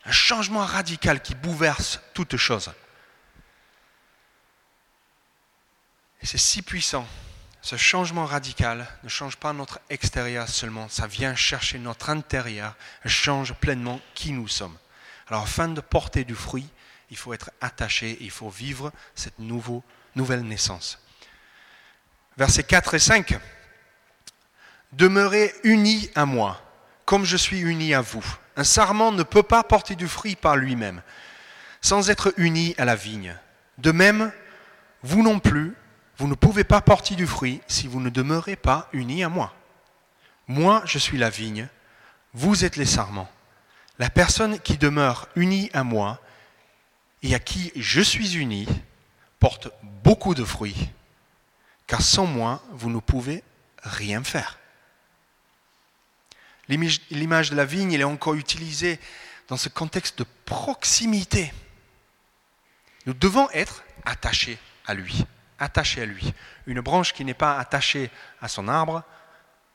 Un 0.06 0.12
changement 0.12 0.64
radical 0.64 1.22
qui 1.22 1.34
bouleverse 1.34 2.00
toute 2.12 2.36
chose. 2.36 2.72
C'est 6.22 6.38
si 6.38 6.62
puissant. 6.62 7.06
Ce 7.62 7.76
changement 7.76 8.26
radical 8.26 8.86
ne 9.02 9.08
change 9.08 9.36
pas 9.36 9.54
notre 9.54 9.80
extérieur 9.88 10.48
seulement, 10.48 10.88
ça 10.90 11.06
vient 11.06 11.34
chercher 11.34 11.78
notre 11.78 12.10
intérieur, 12.10 12.76
change 13.06 13.54
pleinement 13.54 14.00
qui 14.14 14.32
nous 14.32 14.48
sommes. 14.48 14.76
Alors 15.28 15.44
afin 15.44 15.68
de 15.68 15.80
porter 15.80 16.24
du 16.24 16.34
fruit, 16.34 16.68
il 17.10 17.16
faut 17.16 17.32
être 17.32 17.50
attaché, 17.62 18.18
il 18.20 18.30
faut 18.30 18.50
vivre 18.50 18.92
cette 19.14 19.38
nouveau, 19.38 19.82
nouvelle 20.14 20.42
naissance. 20.42 20.98
Versets 22.36 22.64
4 22.64 22.94
et 22.94 22.98
5. 22.98 23.38
Demeurez 24.92 25.54
unis 25.62 26.10
à 26.14 26.26
moi, 26.26 26.60
comme 27.04 27.24
je 27.24 27.36
suis 27.36 27.60
uni 27.60 27.94
à 27.94 28.00
vous. 28.00 28.24
Un 28.56 28.64
sarment 28.64 29.12
ne 29.12 29.22
peut 29.22 29.42
pas 29.42 29.62
porter 29.64 29.96
du 29.96 30.08
fruit 30.08 30.36
par 30.36 30.56
lui-même, 30.56 31.02
sans 31.80 32.10
être 32.10 32.32
uni 32.36 32.74
à 32.78 32.84
la 32.84 32.94
vigne. 32.96 33.36
De 33.78 33.90
même, 33.90 34.32
vous 35.02 35.22
non 35.22 35.40
plus, 35.40 35.74
vous 36.16 36.28
ne 36.28 36.34
pouvez 36.34 36.64
pas 36.64 36.80
porter 36.80 37.16
du 37.16 37.26
fruit 37.26 37.60
si 37.66 37.88
vous 37.88 38.00
ne 38.00 38.10
demeurez 38.10 38.56
pas 38.56 38.88
unis 38.92 39.24
à 39.24 39.28
moi. 39.28 39.52
Moi, 40.46 40.82
je 40.84 40.98
suis 40.98 41.18
la 41.18 41.30
vigne, 41.30 41.68
vous 42.32 42.64
êtes 42.64 42.76
les 42.76 42.86
sarments. 42.86 43.30
La 43.98 44.10
personne 44.10 44.58
qui 44.60 44.76
demeure 44.76 45.28
unie 45.36 45.70
à 45.72 45.84
moi 45.84 46.20
et 47.22 47.34
à 47.34 47.38
qui 47.38 47.72
je 47.76 48.00
suis 48.00 48.36
uni 48.36 48.66
porte 49.40 49.68
beaucoup 49.82 50.34
de 50.34 50.44
fruits, 50.44 50.90
car 51.86 52.02
sans 52.02 52.26
moi, 52.26 52.62
vous 52.72 52.90
ne 52.90 52.98
pouvez 52.98 53.42
rien 53.82 54.22
faire. 54.24 54.58
L'image 56.68 57.50
de 57.50 57.56
la 57.56 57.64
vigne, 57.64 57.92
est 57.92 58.04
encore 58.04 58.34
utilisée 58.34 58.98
dans 59.48 59.56
ce 59.56 59.68
contexte 59.68 60.18
de 60.18 60.26
proximité. 60.44 61.52
Nous 63.06 63.14
devons 63.14 63.50
être 63.50 63.84
attachés 64.04 64.58
à 64.86 64.94
lui, 64.94 65.24
attachés 65.58 66.02
à 66.02 66.06
lui. 66.06 66.32
Une 66.66 66.80
branche 66.80 67.12
qui 67.12 67.24
n'est 67.24 67.34
pas 67.34 67.58
attachée 67.58 68.10
à 68.40 68.48
son 68.48 68.68
arbre 68.68 69.02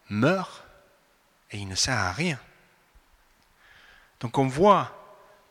meurt 0.10 0.65
et 1.51 1.58
il 1.58 1.67
ne 1.67 1.75
sert 1.75 1.98
à 1.98 2.12
rien. 2.12 2.39
Donc 4.19 4.38
on 4.38 4.48
voit 4.48 4.96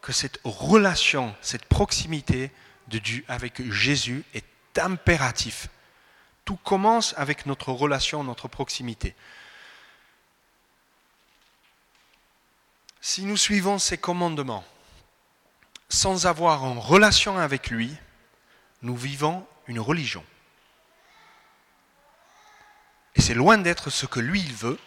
que 0.02 0.12
cette 0.12 0.40
relation, 0.45 1.35
cette 1.40 1.64
proximité 1.64 2.50
de 2.88 2.99
Dieu 2.99 3.25
avec 3.28 3.71
Jésus 3.71 4.25
est 4.35 4.45
impératif. 4.78 5.68
Tout 6.45 6.57
commence 6.57 7.14
avec 7.16 7.47
notre 7.47 7.73
relation, 7.73 8.25
notre 8.25 8.49
proximité. 8.49 9.14
Si 13.00 13.25
nous 13.25 13.37
suivons 13.37 13.78
ses 13.78 13.99
commandements 13.99 14.64
sans 15.88 16.26
avoir 16.26 16.64
une 16.67 16.78
relation 16.78 17.38
avec 17.38 17.71
lui, 17.71 17.97
nous 18.83 18.97
vivons 18.97 19.47
une 19.67 19.81
religion. 19.81 20.25
Et 23.14 23.21
c'est 23.21 23.35
loin 23.35 23.59
d'être 23.59 23.90
ce 23.90 24.07
que 24.07 24.21
lui 24.21 24.43
veut 24.43 24.78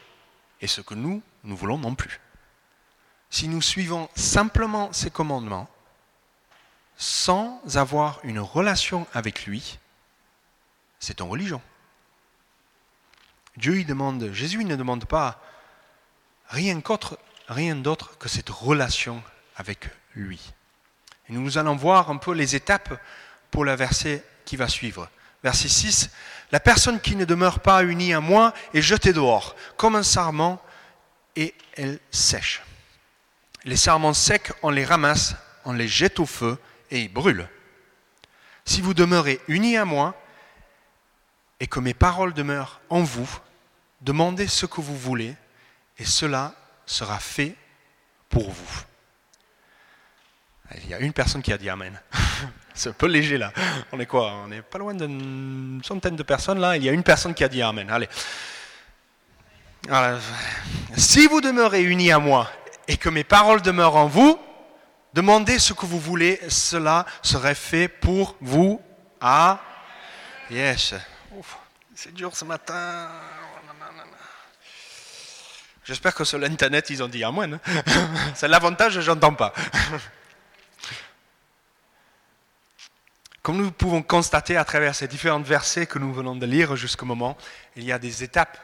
et 0.62 0.68
ce 0.68 0.82
que 0.82 0.94
nous, 0.94 1.22
nous 1.44 1.56
voulons 1.56 1.78
non 1.78 1.96
plus. 1.96 2.20
Si 3.30 3.48
nous 3.48 3.62
suivons 3.62 4.10
simplement 4.16 4.92
ses 4.94 5.10
commandements, 5.10 5.70
sans 6.98 7.62
avoir 7.78 8.20
une 8.24 8.40
relation 8.40 9.08
avec 9.14 9.46
lui, 9.46 9.80
c'est 11.00 11.22
en 11.22 11.28
religion. 11.28 11.62
Dieu 13.58 13.80
il 13.80 13.86
demande, 13.86 14.32
Jésus 14.34 14.64
ne 14.64 14.76
demande 14.76 15.06
pas 15.06 15.42
rien 16.48 16.80
qu'autre 16.80 17.18
rien 17.52 17.76
d'autre 17.76 18.18
que 18.18 18.30
cette 18.30 18.50
relation 18.50 19.22
avec 19.58 19.90
lui. 20.16 20.54
Et 21.30 21.34
nous 21.34 21.58
allons 21.58 21.76
voir 21.76 22.10
un 22.10 22.18
peu 22.18 22.34
les 22.34 22.56
étapes 22.56 23.00
pour 23.52 23.66
le 23.66 23.74
verset 23.76 24.24
qui 24.46 24.56
va 24.56 24.68
suivre. 24.68 25.10
Verset 25.44 25.68
6, 25.68 26.10
La 26.52 26.60
personne 26.60 27.00
qui 27.00 27.16
ne 27.16 27.26
demeure 27.26 27.60
pas 27.60 27.84
unie 27.84 28.14
à 28.14 28.22
moi 28.22 28.54
est 28.74 28.82
jetée 28.82 29.14
dehors, 29.14 29.56
comme 29.76 29.96
un 29.96 30.04
sarment, 30.04 30.62
et 31.36 31.54
elle 31.76 32.00
sèche. 32.12 32.62
Les 33.66 33.76
sarments 33.76 34.14
secs, 34.14 34.52
on 34.62 34.70
les 34.70 34.86
ramasse, 34.86 35.36
on 35.66 35.74
les 35.74 35.88
jette 35.88 36.20
au 36.20 36.26
feu, 36.26 36.58
et 36.90 37.02
ils 37.02 37.14
brûlent. 37.14 37.50
Si 38.66 38.82
vous 38.82 38.94
demeurez 38.94 39.42
unis 39.48 39.78
à 39.78 39.86
moi, 39.86 40.16
et 41.60 41.68
que 41.68 41.80
mes 41.80 41.94
paroles 41.94 42.34
demeurent 42.34 42.82
en 42.90 43.02
vous, 43.02 43.30
demandez 44.02 44.48
ce 44.48 44.66
que 44.66 44.82
vous 44.82 44.98
voulez, 44.98 45.36
et 45.98 46.06
cela 46.06 46.56
sera 46.92 47.20
fait 47.20 47.56
pour 48.30 48.50
vous. 48.50 48.84
Il 50.84 50.90
y 50.90 50.94
a 50.94 51.00
une 51.00 51.14
personne 51.14 51.42
qui 51.42 51.52
a 51.52 51.58
dit 51.58 51.70
Amen. 51.70 52.00
C'est 52.74 52.90
un 52.90 52.94
peu 52.94 53.08
léger 53.08 53.38
là. 53.38 53.52
On 53.92 54.00
est 54.00 54.06
quoi? 54.06 54.34
On 54.44 54.48
n'est 54.48 54.62
pas 54.62 54.78
loin 54.78 54.94
d'une 54.94 55.82
centaine 55.84 56.16
de 56.16 56.24
personnes 56.24 56.60
là. 56.60 56.78
Il 56.78 56.84
y 56.84 56.90
a 56.90 56.94
une 56.94 57.04
personne 57.04 57.34
qui 57.34 57.44
a 57.44 57.50
dit 57.50 57.62
Amen. 57.62 57.90
Allez. 57.90 58.08
si 60.96 61.28
vous 61.28 61.42
demeurez 61.42 61.84
unis 61.84 62.12
à 62.12 62.20
moi 62.20 62.50
et 62.88 62.98
que 62.98 63.10
mes 63.10 63.24
paroles 63.24 63.62
demeurent 63.62 63.98
en 63.98 64.08
vous, 64.08 64.40
demandez 65.14 65.60
ce 65.60 65.74
que 65.74 65.86
vous 65.86 66.00
voulez, 66.00 66.40
cela 66.48 67.06
serait 67.22 67.56
fait 67.56 67.88
pour 67.88 68.38
vous. 68.40 68.82
Ah, 69.20 69.60
yes. 70.50 70.94
C'est 71.96 72.14
dur 72.14 72.36
ce 72.36 72.46
matin. 72.46 73.10
J'espère 75.92 76.16
que 76.16 76.24
sur 76.24 76.38
l'Internet, 76.38 76.90
ils 76.90 77.04
ont 77.04 77.10
dit 77.10 77.22
Amen. 77.22 77.60
C'est 78.34 78.48
l'avantage, 78.48 79.02
je 79.02 79.12
n'entends 79.12 79.34
pas. 79.34 79.54
Comme 83.42 83.58
nous 83.58 83.74
pouvons 83.74 84.02
constater 84.02 84.56
à 84.56 84.64
travers 84.64 84.96
ces 84.96 85.10
différents 85.10 85.42
versets 85.42 85.88
que 85.88 86.00
nous 86.00 86.14
venons 86.14 86.38
de 86.38 86.46
lire 86.46 86.78
jusqu'au 86.78 87.06
moment, 87.06 87.38
il 87.76 87.84
y 87.84 87.92
a 87.92 88.00
des 88.00 88.24
étapes. 88.24 88.58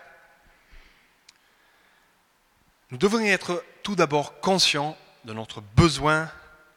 Nous 2.91 2.97
devons 2.97 3.19
être 3.19 3.61
tout 3.83 3.97
d'abord 3.97 4.39
conscients 4.39 4.97
de 5.25 5.33
notre 5.33 5.59
besoin 5.59 6.31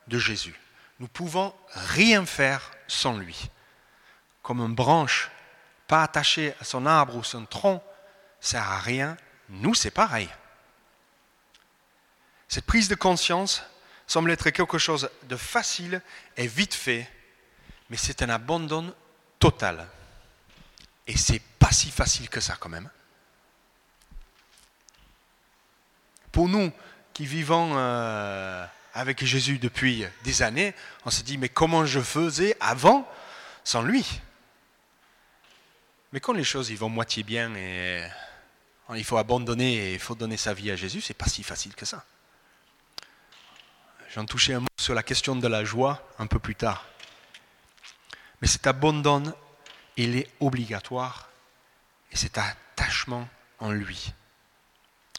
de 0.09 0.19
Jésus. 0.19 0.59
Nous 0.99 1.07
pouvons 1.07 1.54
rien 1.73 2.26
faire 2.26 2.73
sans 2.88 3.16
lui. 3.16 3.50
Comme 4.42 4.59
une 4.59 4.75
branche 4.75 5.30
pas 5.87 6.02
attachée 6.02 6.54
à 6.61 6.64
son 6.64 6.87
arbre 6.87 7.14
ou 7.14 7.23
son 7.23 7.45
tronc 7.45 7.80
sert 8.40 8.69
à 8.69 8.80
rien 8.80 9.16
nous, 9.50 9.75
c'est 9.75 9.90
pareil. 9.90 10.28
Cette 12.50 12.66
prise 12.66 12.88
de 12.88 12.97
conscience 12.97 13.62
semble 14.09 14.33
être 14.33 14.50
quelque 14.50 14.76
chose 14.76 15.09
de 15.28 15.37
facile 15.37 16.02
et 16.37 16.49
vite 16.49 16.75
fait, 16.75 17.09
mais 17.88 17.97
c'est 17.97 18.23
un 18.23 18.28
abandon 18.28 18.92
total. 19.38 19.87
Et 21.07 21.16
c'est 21.16 21.40
pas 21.61 21.71
si 21.71 21.92
facile 21.92 22.28
que 22.28 22.40
ça 22.40 22.57
quand 22.59 22.69
même. 22.69 22.90
Pour 26.33 26.49
nous 26.49 26.73
qui 27.12 27.25
vivons 27.25 27.71
euh, 27.76 28.66
avec 28.95 29.25
Jésus 29.25 29.59
depuis 29.59 30.04
des 30.25 30.42
années, 30.42 30.75
on 31.04 31.11
se 31.11 31.23
dit 31.23 31.38
mais 31.38 31.49
comment 31.49 31.87
je 31.87 32.00
faisais 32.00 32.57
avant 32.59 33.09
sans 33.62 33.83
lui? 33.83 34.21
Mais 36.12 36.19
quand 36.19 36.33
les 36.33 36.42
choses 36.42 36.73
vont 36.73 36.88
moitié 36.88 37.23
bien 37.23 37.54
et 37.54 38.04
il 38.97 39.04
faut 39.04 39.19
abandonner 39.19 39.90
et 39.90 39.95
il 39.95 40.00
faut 40.00 40.16
donner 40.16 40.37
sa 40.37 40.52
vie 40.52 40.73
à 40.73 40.75
Jésus, 40.75 41.00
c'est 41.00 41.14
pas 41.14 41.28
si 41.28 41.45
facile 41.45 41.76
que 41.76 41.87
ça. 41.87 42.04
J'en 44.14 44.25
touchais 44.25 44.55
un 44.55 44.61
mot 44.61 44.67
sur 44.76 44.95
la 44.95 45.05
question 45.05 45.37
de 45.37 45.47
la 45.47 45.64
joie 45.64 46.05
un 46.19 46.26
peu 46.26 46.40
plus 46.40 46.57
tard. 46.57 46.85
Mais 48.43 48.49
cet 48.49 48.67
abandon, 48.67 49.23
il 49.97 50.17
est 50.17 50.29
obligatoire 50.40 51.29
et 52.11 52.17
cet 52.17 52.37
attachement 52.37 53.29
en 53.61 53.71
lui. 53.71 54.12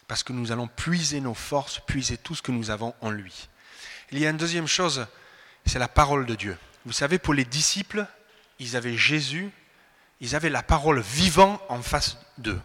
Parce 0.10 0.24
que 0.24 0.34
nous 0.34 0.52
allons 0.52 0.68
puiser 0.68 1.22
nos 1.22 1.34
forces, 1.34 1.80
puiser 1.80 2.18
tout 2.18 2.36
ce 2.36 2.42
que 2.42 2.52
nous 2.52 2.70
avons 2.70 2.94
en 3.00 3.12
lui. 3.12 3.48
Il 4.12 4.20
y 4.20 4.28
a 4.28 4.30
une 4.30 4.38
deuxième 4.38 4.68
chose, 4.68 5.08
c'est 5.66 5.80
la 5.80 5.88
parole 5.88 6.26
de 6.26 6.36
Dieu. 6.36 6.58
Vous 6.86 6.92
savez, 6.92 7.18
pour 7.18 7.34
les 7.34 7.46
disciples, 7.46 8.06
ils 8.60 8.76
avaient 8.76 8.98
Jésus, 8.98 9.52
ils 10.20 10.36
avaient 10.36 10.50
la 10.50 10.64
parole 10.64 11.00
vivant 11.00 11.62
en 11.70 11.82
face 11.82 12.18
d'eux. 12.38 12.62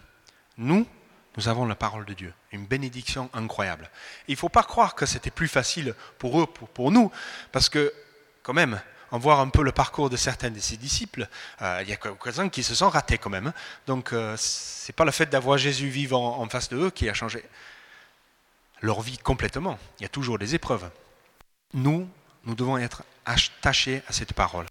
Nous, 0.59 0.89
nous 1.37 1.49
avons 1.49 1.67
la 1.67 1.75
parole 1.75 2.05
de 2.05 2.15
Dieu, 2.15 2.33
une 2.53 2.67
bénédiction 2.67 3.31
incroyable. 3.35 3.91
il 4.29 4.33
ne 4.33 4.39
faut 4.39 4.49
pas 4.49 4.63
croire 4.63 4.95
que 4.95 5.07
c'était 5.07 5.31
plus 5.31 5.49
facile 5.49 5.95
pour 6.19 6.41
eux, 6.41 6.47
pour, 6.47 6.91
nous, 6.91 7.11
parce 7.53 7.69
que 7.69 7.93
quand 8.43 8.55
même, 8.55 8.81
en 9.11 9.19
voir 9.19 9.41
un 9.41 9.49
peu 9.49 9.63
le 9.63 9.73
parcours 9.73 10.11
de 10.11 10.17
certains 10.17 10.51
de 10.51 10.59
ses 10.59 10.77
disciples, 10.77 11.29
euh, 11.63 11.81
il 11.83 11.89
y 11.89 11.93
a 11.93 11.97
quelques-uns 11.97 12.49
qui 12.49 12.63
se 12.63 12.75
sont 12.75 12.89
ratés 12.89 13.19
quand 13.19 13.31
même. 13.31 13.49
Hein. 13.49 13.55
Donc 13.87 14.13
euh, 14.13 14.37
ce 14.37 14.91
n'est 14.91 14.95
pas 14.95 15.05
le 15.05 15.11
fait 15.13 15.27
d'avoir 15.27 15.59
Jésus 15.59 15.89
vivant 15.89 16.39
en 16.41 16.49
face 16.49 16.69
de 16.69 16.77
eux 16.77 16.91
qui 16.91 17.09
a 17.09 17.15
changé 17.15 17.45
leur 18.81 19.01
vie 19.01 19.19
complètement. 19.19 19.79
Il 19.99 20.03
y 20.03 20.07
a 20.07 20.09
toujours 20.09 20.39
des 20.39 20.55
épreuves. 20.55 20.89
Nous, 21.75 22.09
nous 22.45 22.55
devons 22.55 22.79
être 22.79 23.05
attachés 23.25 24.03
à 24.09 24.13
cette 24.13 24.33
parole. 24.33 24.67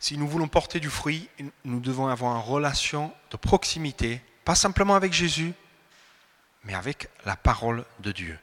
Si 0.00 0.16
nous 0.16 0.28
voulons 0.28 0.48
porter 0.48 0.80
du 0.80 0.90
fruit, 0.90 1.28
nous 1.64 1.80
devons 1.80 2.06
avoir 2.06 2.36
une 2.36 2.42
relation 2.42 3.12
de 3.30 3.36
proximité, 3.36 4.20
pas 4.44 4.54
simplement 4.54 4.94
avec 4.94 5.12
Jésus, 5.12 5.52
mais 6.64 6.74
avec 6.74 7.08
la 7.24 7.36
parole 7.36 7.84
de 8.00 8.12
Dieu. 8.12 8.38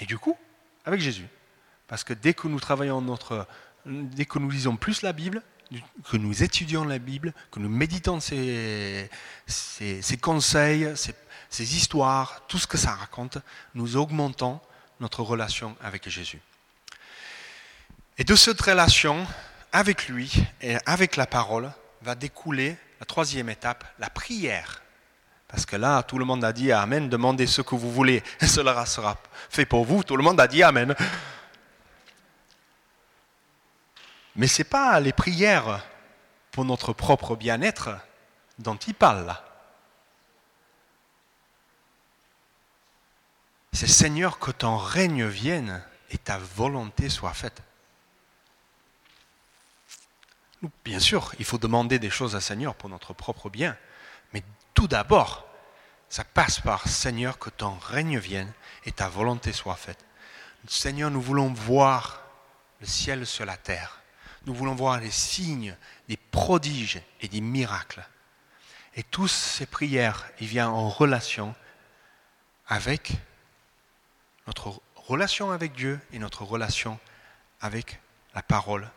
Et 0.00 0.06
du 0.06 0.18
coup, 0.18 0.36
avec 0.84 1.00
Jésus. 1.00 1.28
Parce 1.88 2.04
que 2.04 2.14
dès 2.14 2.34
que 2.34 2.48
nous 2.48 2.60
travaillons 2.60 3.00
notre, 3.00 3.46
dès 3.84 4.24
que 4.24 4.38
nous 4.38 4.50
lisons 4.50 4.76
plus 4.76 5.02
la 5.02 5.12
Bible, 5.12 5.42
que 6.10 6.16
nous 6.16 6.42
étudions 6.42 6.84
la 6.84 6.98
Bible, 6.98 7.34
que 7.50 7.58
nous 7.58 7.68
méditons 7.68 8.20
ses, 8.20 9.10
conseils, 10.20 10.92
ses, 11.50 11.76
histoires, 11.76 12.46
tout 12.46 12.58
ce 12.58 12.66
que 12.66 12.78
ça 12.78 12.92
raconte, 12.92 13.38
nous 13.74 13.96
augmentons 13.96 14.60
notre 15.00 15.22
relation 15.22 15.76
avec 15.82 16.08
Jésus. 16.08 16.40
Et 18.16 18.24
de 18.24 18.36
cette 18.36 18.60
relation 18.60 19.26
avec 19.74 20.06
lui 20.06 20.32
et 20.60 20.76
avec 20.86 21.16
la 21.16 21.26
parole 21.26 21.70
va 22.00 22.14
découler 22.14 22.78
la 23.00 23.06
troisième 23.06 23.50
étape, 23.50 23.84
la 23.98 24.08
prière. 24.08 24.80
Parce 25.48 25.66
que 25.66 25.74
là, 25.74 26.02
tout 26.04 26.16
le 26.16 26.24
monde 26.24 26.44
a 26.44 26.52
dit 26.52 26.70
Amen, 26.70 27.08
demandez 27.08 27.48
ce 27.48 27.60
que 27.60 27.74
vous 27.74 27.92
voulez, 27.92 28.22
et 28.40 28.46
cela 28.46 28.86
sera 28.86 29.18
fait 29.50 29.66
pour 29.66 29.84
vous. 29.84 30.04
Tout 30.04 30.16
le 30.16 30.22
monde 30.22 30.40
a 30.40 30.46
dit 30.46 30.62
Amen. 30.62 30.94
Mais 34.36 34.46
ce 34.46 34.60
n'est 34.62 34.68
pas 34.68 34.98
les 35.00 35.12
prières 35.12 35.84
pour 36.52 36.64
notre 36.64 36.92
propre 36.92 37.34
bien-être 37.34 37.90
dont 38.58 38.76
il 38.76 38.94
parle. 38.94 39.36
C'est 43.72 43.88
Seigneur 43.88 44.38
que 44.38 44.52
ton 44.52 44.76
règne 44.76 45.26
vienne 45.26 45.82
et 46.10 46.18
ta 46.18 46.38
volonté 46.38 47.08
soit 47.08 47.32
faite. 47.32 47.60
Bien 50.84 51.00
sûr, 51.00 51.32
il 51.38 51.44
faut 51.44 51.58
demander 51.58 51.98
des 51.98 52.10
choses 52.10 52.36
à 52.36 52.40
Seigneur 52.40 52.74
pour 52.74 52.88
notre 52.88 53.12
propre 53.12 53.50
bien, 53.50 53.76
mais 54.32 54.42
tout 54.74 54.88
d'abord, 54.88 55.46
ça 56.08 56.24
passe 56.24 56.60
par 56.60 56.86
Seigneur 56.88 57.38
que 57.38 57.50
ton 57.50 57.76
règne 57.78 58.18
vienne 58.18 58.52
et 58.84 58.92
ta 58.92 59.08
volonté 59.08 59.52
soit 59.52 59.76
faite. 59.76 60.04
Seigneur, 60.66 61.10
nous 61.10 61.20
voulons 61.20 61.52
voir 61.52 62.22
le 62.80 62.86
ciel 62.86 63.26
sur 63.26 63.44
la 63.44 63.56
terre. 63.56 64.00
Nous 64.46 64.54
voulons 64.54 64.74
voir 64.74 65.00
les 65.00 65.10
signes, 65.10 65.76
des 66.08 66.16
prodiges 66.16 67.02
et 67.20 67.28
des 67.28 67.40
miracles. 67.40 68.06
Et 68.94 69.02
toutes 69.02 69.30
ces 69.30 69.66
prières, 69.66 70.30
ils 70.40 70.46
viennent 70.46 70.66
en 70.66 70.88
relation 70.88 71.54
avec 72.68 73.12
notre 74.46 74.80
relation 74.96 75.50
avec 75.50 75.72
Dieu 75.72 76.00
et 76.12 76.18
notre 76.18 76.44
relation 76.44 76.98
avec 77.60 78.00
la 78.34 78.42
parole. 78.42 78.90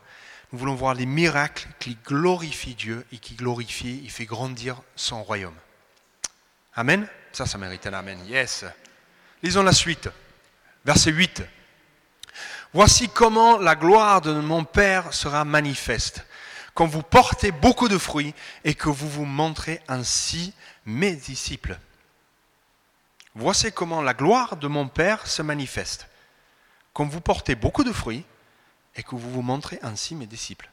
Nous 0.52 0.58
voulons 0.58 0.74
voir 0.74 0.94
les 0.94 1.06
miracles 1.06 1.68
qui 1.78 1.98
glorifient 2.06 2.74
Dieu 2.74 3.04
et 3.12 3.18
qui 3.18 3.34
glorifient, 3.34 4.00
il 4.02 4.10
fait 4.10 4.24
grandir 4.24 4.80
son 4.96 5.22
royaume. 5.22 5.54
Amen 6.74 7.06
Ça, 7.32 7.44
ça 7.44 7.58
mérite 7.58 7.86
un 7.86 7.92
Amen. 7.92 8.18
Yes. 8.26 8.64
Lisons 9.42 9.62
la 9.62 9.72
suite. 9.72 10.08
Verset 10.84 11.12
8. 11.12 11.42
Voici 12.72 13.08
comment 13.08 13.58
la 13.58 13.74
gloire 13.74 14.20
de 14.20 14.32
mon 14.32 14.64
Père 14.64 15.12
sera 15.12 15.44
manifeste, 15.44 16.24
quand 16.74 16.86
vous 16.86 17.02
portez 17.02 17.50
beaucoup 17.50 17.88
de 17.88 17.98
fruits 17.98 18.34
et 18.64 18.74
que 18.74 18.88
vous 18.88 19.08
vous 19.08 19.24
montrez 19.24 19.80
ainsi 19.88 20.54
mes 20.86 21.14
disciples. 21.14 21.78
Voici 23.34 23.70
comment 23.72 24.02
la 24.02 24.14
gloire 24.14 24.56
de 24.56 24.68
mon 24.68 24.88
Père 24.88 25.26
se 25.26 25.42
manifeste, 25.42 26.08
quand 26.92 27.06
vous 27.06 27.20
portez 27.20 27.54
beaucoup 27.54 27.84
de 27.84 27.92
fruits 27.92 28.24
et 28.98 29.04
que 29.04 29.14
vous 29.14 29.30
vous 29.30 29.42
montrez 29.42 29.78
ainsi 29.82 30.16
mes 30.16 30.26
disciples. 30.26 30.68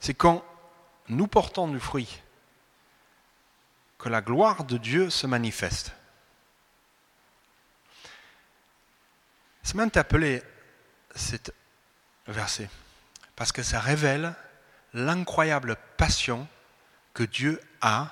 C'est 0.00 0.14
quand 0.14 0.44
nous 1.08 1.28
portons 1.28 1.68
du 1.68 1.78
fruit 1.78 2.22
que 3.98 4.08
la 4.08 4.20
gloire 4.20 4.64
de 4.64 4.78
Dieu 4.78 5.10
se 5.10 5.28
manifeste. 5.28 5.92
C'est 9.62 9.74
même 9.74 9.92
appelé 9.94 10.42
cet 11.14 11.54
verset 12.26 12.68
parce 13.36 13.52
que 13.52 13.62
ça 13.62 13.78
révèle 13.78 14.34
l'incroyable 14.92 15.76
passion 15.96 16.48
que 17.14 17.22
Dieu 17.22 17.60
a 17.80 18.10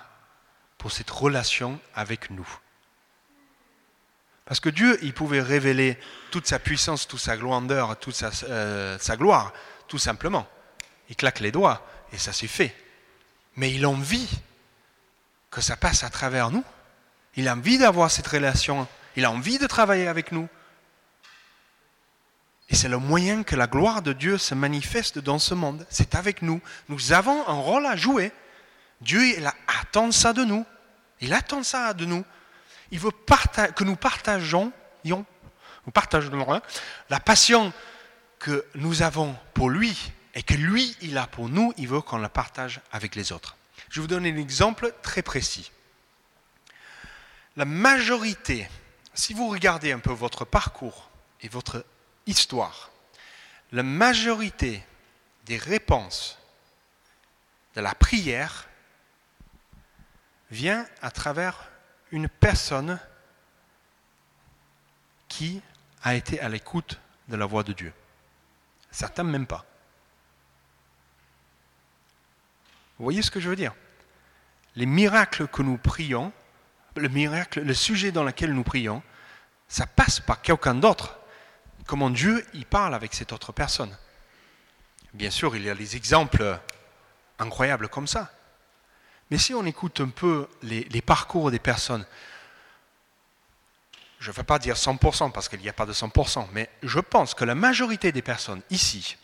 pour 0.77 0.93
cette 0.93 1.11
relation 1.11 1.81
avec 1.95 2.31
nous. 2.31 2.49
Parce 4.49 4.61
que 4.61 4.71
Dieu, 4.71 4.99
il 5.03 5.13
pouvait 5.13 5.43
révéler 5.43 5.99
toute 6.31 6.47
sa 6.47 6.59
puissance, 6.59 7.07
toute 7.07 7.21
sa 7.21 7.37
grandeur, 7.37 7.99
toute 7.99 8.15
sa, 8.15 8.31
euh, 8.45 8.97
sa 8.99 9.15
gloire, 9.19 9.53
tout 9.89 9.99
simplement. 9.99 10.49
Il 11.11 11.17
claque 11.17 11.41
les 11.41 11.53
doigts 11.53 11.87
et 12.15 12.19
ça 12.19 12.33
s'est 12.33 12.47
fait. 12.47 12.75
Mais 13.57 13.71
il 13.75 13.85
a 13.85 13.91
envie 13.91 14.27
que 15.51 15.61
ça 15.61 15.77
passe 15.77 16.03
à 16.03 16.09
travers 16.09 16.51
nous. 16.51 16.65
Il 17.37 17.47
a 17.47 17.55
envie 17.55 17.77
d'avoir 17.77 18.11
cette 18.11 18.27
relation. 18.27 18.89
Il 19.17 19.27
a 19.27 19.31
envie 19.31 19.59
de 19.59 19.67
travailler 19.67 20.09
avec 20.09 20.33
nous. 20.33 20.49
Et 22.71 22.75
c'est 22.75 22.89
le 22.89 22.99
moyen 22.99 23.43
que 23.43 23.55
la 23.55 23.67
gloire 23.67 24.01
de 24.01 24.15
Dieu 24.15 24.39
se 24.39 24.55
manifeste 24.55 25.19
dans 25.19 25.39
ce 25.39 25.53
monde. 25.53 25.87
C'est 25.91 26.15
avec 26.15 26.41
nous. 26.41 26.63
Nous 26.89 27.13
avons 27.13 27.47
un 27.49 27.61
rôle 27.61 27.85
à 27.85 27.97
jouer. 27.97 28.33
Dieu 29.03 29.23
il 29.27 29.47
attend 29.83 30.11
ça 30.11 30.33
de 30.33 30.45
nous. 30.45 30.65
Il 31.21 31.35
attend 31.35 31.63
ça 31.63 31.93
de 31.93 32.07
nous. 32.07 32.25
Il 32.90 32.98
veut 32.98 33.11
que 33.11 33.85
nous 33.85 33.96
partageons, 33.96 34.72
nous 35.05 35.24
partageons 35.92 36.53
hein, 36.53 36.62
la 37.11 37.20
passion 37.20 37.72
que 38.38 38.64
nous 38.74 39.03
avons 39.03 39.37
pour 39.55 39.70
lui 39.70 40.12
et 40.35 40.42
que 40.42 40.55
lui, 40.55 40.96
il 41.03 41.18
a 41.18 41.27
pour 41.27 41.48
nous. 41.48 41.72
Il 41.77 41.88
veut 41.88 42.01
qu'on 42.01 42.18
la 42.18 42.29
partage 42.29 42.81
avec 42.92 43.14
les 43.14 43.33
autres. 43.33 43.57
Je 43.90 43.96
vais 43.96 44.03
vous 44.03 44.07
donner 44.07 44.33
un 44.33 44.37
exemple 44.37 44.92
très 45.03 45.22
précis. 45.22 45.70
La 47.57 47.64
majorité, 47.64 48.68
si 49.14 49.35
vous 49.35 49.48
regardez 49.48 49.92
un 49.92 49.98
peu 49.98 50.12
votre 50.12 50.44
parcours 50.44 51.11
et 51.40 51.48
votre 51.48 51.85
histoire, 52.27 52.90
la 53.72 53.83
majorité 53.83 54.85
des 55.44 55.57
réponses 55.57 56.38
de 57.74 57.81
la 57.81 57.94
prière 57.94 58.68
vient 60.51 60.87
à 61.03 61.11
travers 61.11 61.70
une 62.11 62.29
personne 62.29 62.99
qui 65.29 65.61
a 66.03 66.14
été 66.14 66.40
à 66.40 66.49
l'écoute 66.49 66.99
de 67.29 67.37
la 67.37 67.47
voix 67.47 67.62
de 67.62 67.73
Dieu. 67.73 67.92
Certains 68.90 69.25
même 69.25 69.47
pas. 69.47 69.64
Vous 72.99 73.05
voyez 73.05 73.23
ce 73.23 73.31
que 73.31 73.40
je 73.40 73.49
veux 73.49 73.57
dire? 73.57 73.75
Les 74.75 74.87
miracles 74.87 75.47
que 75.47 75.62
nous 75.62 75.77
prions, 75.77 76.33
le 76.97 77.09
miracle, 77.09 77.61
le 77.61 77.75
sujet 77.75 78.11
dans 78.11 78.25
lequel 78.25 78.53
nous 78.53 78.64
prions, 78.64 79.03
ça 79.68 79.87
passe 79.87 80.21
par 80.21 80.40
quelqu'un 80.40 80.75
d'autre 80.75 81.18
comment 81.88 82.11
Dieu 82.11 82.47
y 82.55 82.64
parle 82.64 82.94
avec 82.94 83.14
cette 83.14 83.33
autre 83.33 83.51
personne? 83.51 83.97
Bien 85.14 85.31
sûr, 85.31 85.57
il 85.57 85.62
y 85.64 85.71
a 85.71 85.75
des 85.75 85.97
exemples 85.97 86.61
incroyables 87.38 87.88
comme 87.88 88.07
ça. 88.07 88.31
Mais 89.31 89.38
si 89.38 89.55
on 89.55 89.64
écoute 89.67 90.01
un 90.01 90.09
peu 90.09 90.49
les, 90.62 91.03
parcours 91.03 91.51
des 91.51 91.59
personnes, 91.59 92.05
je 94.21 94.31
ne 94.31 94.35
vais 94.35 94.43
pas 94.43 94.59
dire 94.59 94.75
100% 94.75 95.33
parce 95.33 95.49
qu'il 95.49 95.61
n'y 95.61 95.69
a 95.69 95.73
pas 95.73 95.87
de 95.87 95.93
100%, 95.93 96.49
mais 96.53 96.69
je 96.83 96.99
pense 96.99 97.35
que 97.35 97.45
la 97.45 97.55
majorité 97.55 98.11
des 98.11 98.23
personnes 98.23 98.62
ici, 98.71 99.17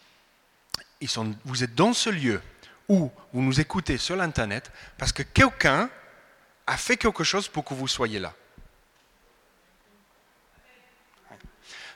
vous 1.44 1.64
êtes 1.64 1.74
dans 1.74 1.92
ce 1.92 2.10
lieu 2.10 2.40
où 2.88 3.10
vous 3.32 3.42
nous 3.42 3.60
écoutez 3.60 3.98
sur 3.98 4.16
l'Internet 4.16 4.70
parce 4.98 5.12
que 5.12 5.22
quelqu'un 5.22 5.88
a 6.66 6.76
fait 6.76 6.96
quelque 6.96 7.24
chose 7.24 7.48
pour 7.48 7.64
que 7.64 7.74
vous 7.74 7.88
soyez 7.88 8.18
là. 8.18 8.34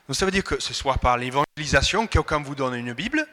Donc 0.07 0.16
ça 0.16 0.25
veut 0.25 0.31
dire 0.31 0.44
que 0.44 0.59
ce 0.59 0.73
soit 0.73 0.97
par 0.97 1.18
l'évangélisation, 1.18 2.07
quelqu'un 2.07 2.38
vous 2.38 2.55
donne 2.55 2.75
une 2.75 2.94
Bible, 2.94 3.27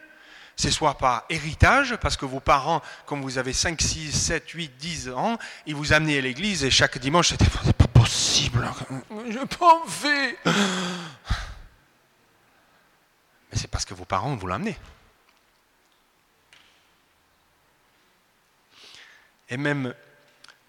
c'est 0.56 0.72
soit 0.72 0.98
par 0.98 1.26
héritage, 1.30 1.96
parce 1.98 2.18
que 2.18 2.26
vos 2.26 2.40
parents, 2.40 2.82
comme 3.06 3.22
vous 3.22 3.38
avez 3.38 3.54
5, 3.54 3.82
6, 3.82 4.12
7, 4.12 4.50
8, 4.50 4.78
10 4.78 5.10
ans, 5.10 5.38
ils 5.66 5.76
vous 5.76 5.94
amenaient 5.94 6.18
à 6.18 6.22
l'église 6.22 6.64
et 6.64 6.72
chaque 6.72 6.98
dimanche, 6.98 7.30
c'était 7.30 7.46
pas 7.46 7.88
possible. 7.88 8.66
Je 9.30 9.46
pas 9.46 9.82
envie. 9.82 10.36
Mais 13.52 13.58
c'est 13.58 13.68
parce 13.70 13.86
que 13.86 13.94
vos 13.94 14.06
parents 14.06 14.36
vous 14.36 14.48
l'amenaient. 14.48 14.78
Et 19.50 19.58
même, 19.58 19.94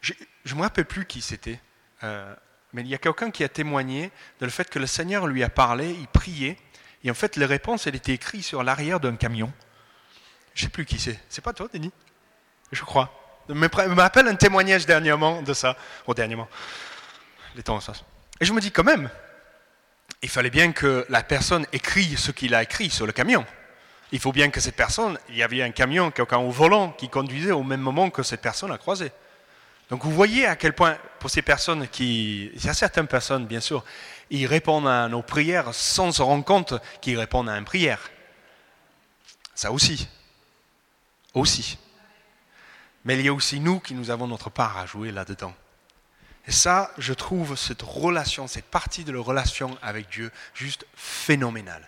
je 0.02 0.12
ne 0.50 0.54
me 0.54 0.62
rappelle 0.62 0.84
plus 0.84 1.06
qui 1.06 1.22
c'était, 1.22 1.60
euh, 2.02 2.34
mais 2.72 2.82
il 2.82 2.88
y 2.88 2.94
a 2.94 2.98
quelqu'un 2.98 3.30
qui 3.30 3.42
a 3.42 3.48
témoigné 3.48 4.10
de 4.40 4.44
le 4.44 4.50
fait 4.50 4.68
que 4.68 4.78
le 4.78 4.86
Seigneur 4.86 5.26
lui 5.26 5.42
a 5.42 5.48
parlé, 5.48 5.92
il 5.92 6.08
priait, 6.08 6.58
et 7.04 7.10
en 7.10 7.14
fait, 7.14 7.36
les 7.36 7.46
réponses, 7.46 7.86
elles 7.86 7.96
étaient 7.96 8.12
écrites 8.12 8.44
sur 8.44 8.62
l'arrière 8.62 9.00
d'un 9.00 9.16
camion. 9.16 9.52
Je 10.56 10.62
ne 10.62 10.64
sais 10.64 10.70
plus 10.70 10.86
qui 10.86 10.98
c'est. 10.98 11.20
C'est 11.28 11.44
pas 11.44 11.52
toi, 11.52 11.68
Denis? 11.72 11.92
Je 12.72 12.82
crois. 12.82 13.12
Je 13.48 13.54
me 13.54 14.00
rappelle 14.00 14.26
un 14.26 14.34
témoignage 14.34 14.86
dernièrement 14.86 15.42
de 15.42 15.52
ça. 15.52 15.76
Au 16.06 16.14
dernièrement. 16.14 16.48
Les 17.54 17.62
temps. 17.62 17.78
Et 18.40 18.44
je 18.44 18.52
me 18.54 18.60
dis 18.60 18.72
quand 18.72 18.82
même, 18.82 19.10
il 20.22 20.30
fallait 20.30 20.50
bien 20.50 20.72
que 20.72 21.04
la 21.10 21.22
personne 21.22 21.66
écrit 21.72 22.16
ce 22.16 22.30
qu'il 22.30 22.54
a 22.54 22.62
écrit 22.62 22.88
sur 22.88 23.06
le 23.06 23.12
camion. 23.12 23.44
Il 24.12 24.18
faut 24.18 24.32
bien 24.32 24.48
que 24.48 24.60
cette 24.60 24.76
personne, 24.76 25.18
il 25.28 25.36
y 25.36 25.42
avait 25.42 25.62
un 25.62 25.72
camion, 25.72 26.10
quelqu'un 26.10 26.38
au 26.38 26.50
volant 26.50 26.90
qui 26.90 27.10
conduisait 27.10 27.52
au 27.52 27.62
même 27.62 27.80
moment 27.80 28.08
que 28.08 28.22
cette 28.22 28.40
personne 28.40 28.72
a 28.72 28.78
croisé. 28.78 29.12
Donc 29.90 30.04
vous 30.04 30.10
voyez 30.10 30.46
à 30.46 30.56
quel 30.56 30.72
point, 30.72 30.96
pour 31.18 31.28
ces 31.28 31.42
personnes 31.42 31.86
qui... 31.88 32.50
Il 32.54 32.64
y 32.64 32.68
a 32.68 32.74
certaines 32.74 33.08
personnes, 33.08 33.46
bien 33.46 33.60
sûr, 33.60 33.84
ils 34.30 34.46
répondent 34.46 34.88
à 34.88 35.06
nos 35.08 35.22
prières 35.22 35.74
sans 35.74 36.12
se 36.12 36.22
rendre 36.22 36.44
compte 36.44 36.74
qu'ils 37.02 37.18
répondent 37.18 37.50
à 37.50 37.58
une 37.58 37.64
prière. 37.64 38.00
Ça 39.54 39.70
aussi. 39.70 40.08
Aussi. 41.36 41.78
Mais 43.04 43.18
il 43.18 43.26
y 43.26 43.28
a 43.28 43.34
aussi 43.34 43.60
nous 43.60 43.78
qui 43.78 43.92
nous 43.92 44.08
avons 44.10 44.26
notre 44.26 44.48
part 44.48 44.78
à 44.78 44.86
jouer 44.86 45.12
là-dedans. 45.12 45.54
Et 46.46 46.50
ça, 46.50 46.90
je 46.96 47.12
trouve 47.12 47.56
cette 47.56 47.82
relation, 47.82 48.48
cette 48.48 48.64
partie 48.64 49.04
de 49.04 49.12
la 49.12 49.20
relation 49.20 49.76
avec 49.82 50.08
Dieu 50.08 50.32
juste 50.54 50.86
phénoménale. 50.94 51.86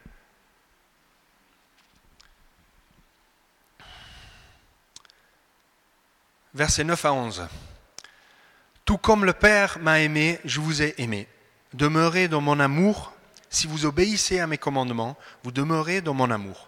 Versets 6.52 6.84
9 6.84 7.04
à 7.06 7.12
11. 7.14 7.48
Tout 8.84 8.98
comme 8.98 9.24
le 9.24 9.32
Père 9.32 9.78
m'a 9.78 10.00
aimé, 10.00 10.40
je 10.44 10.60
vous 10.60 10.82
ai 10.82 10.94
aimé. 10.98 11.26
Demeurez 11.72 12.28
dans 12.28 12.42
mon 12.42 12.60
amour. 12.60 13.14
Si 13.48 13.66
vous 13.66 13.86
obéissez 13.86 14.40
à 14.40 14.46
mes 14.46 14.58
commandements, 14.58 15.16
vous 15.42 15.52
demeurez 15.52 16.02
dans 16.02 16.14
mon 16.14 16.30
amour. 16.30 16.67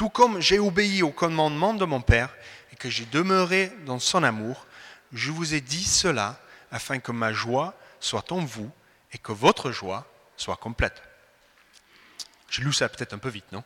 Tout 0.00 0.08
comme 0.08 0.40
j'ai 0.40 0.58
obéi 0.58 1.02
aux 1.02 1.10
commandements 1.10 1.74
de 1.74 1.84
mon 1.84 2.00
Père 2.00 2.34
et 2.72 2.76
que 2.76 2.88
j'ai 2.88 3.04
demeuré 3.04 3.70
dans 3.84 3.98
son 3.98 4.22
amour, 4.22 4.64
je 5.12 5.30
vous 5.30 5.52
ai 5.52 5.60
dit 5.60 5.84
cela 5.84 6.40
afin 6.72 7.00
que 7.00 7.12
ma 7.12 7.34
joie 7.34 7.74
soit 8.00 8.32
en 8.32 8.38
vous 8.38 8.70
et 9.12 9.18
que 9.18 9.32
votre 9.32 9.72
joie 9.72 10.06
soit 10.38 10.56
complète. 10.56 11.02
J'ai 12.48 12.62
lu 12.62 12.72
ça 12.72 12.88
peut-être 12.88 13.12
un 13.12 13.18
peu 13.18 13.28
vite, 13.28 13.52
non? 13.52 13.62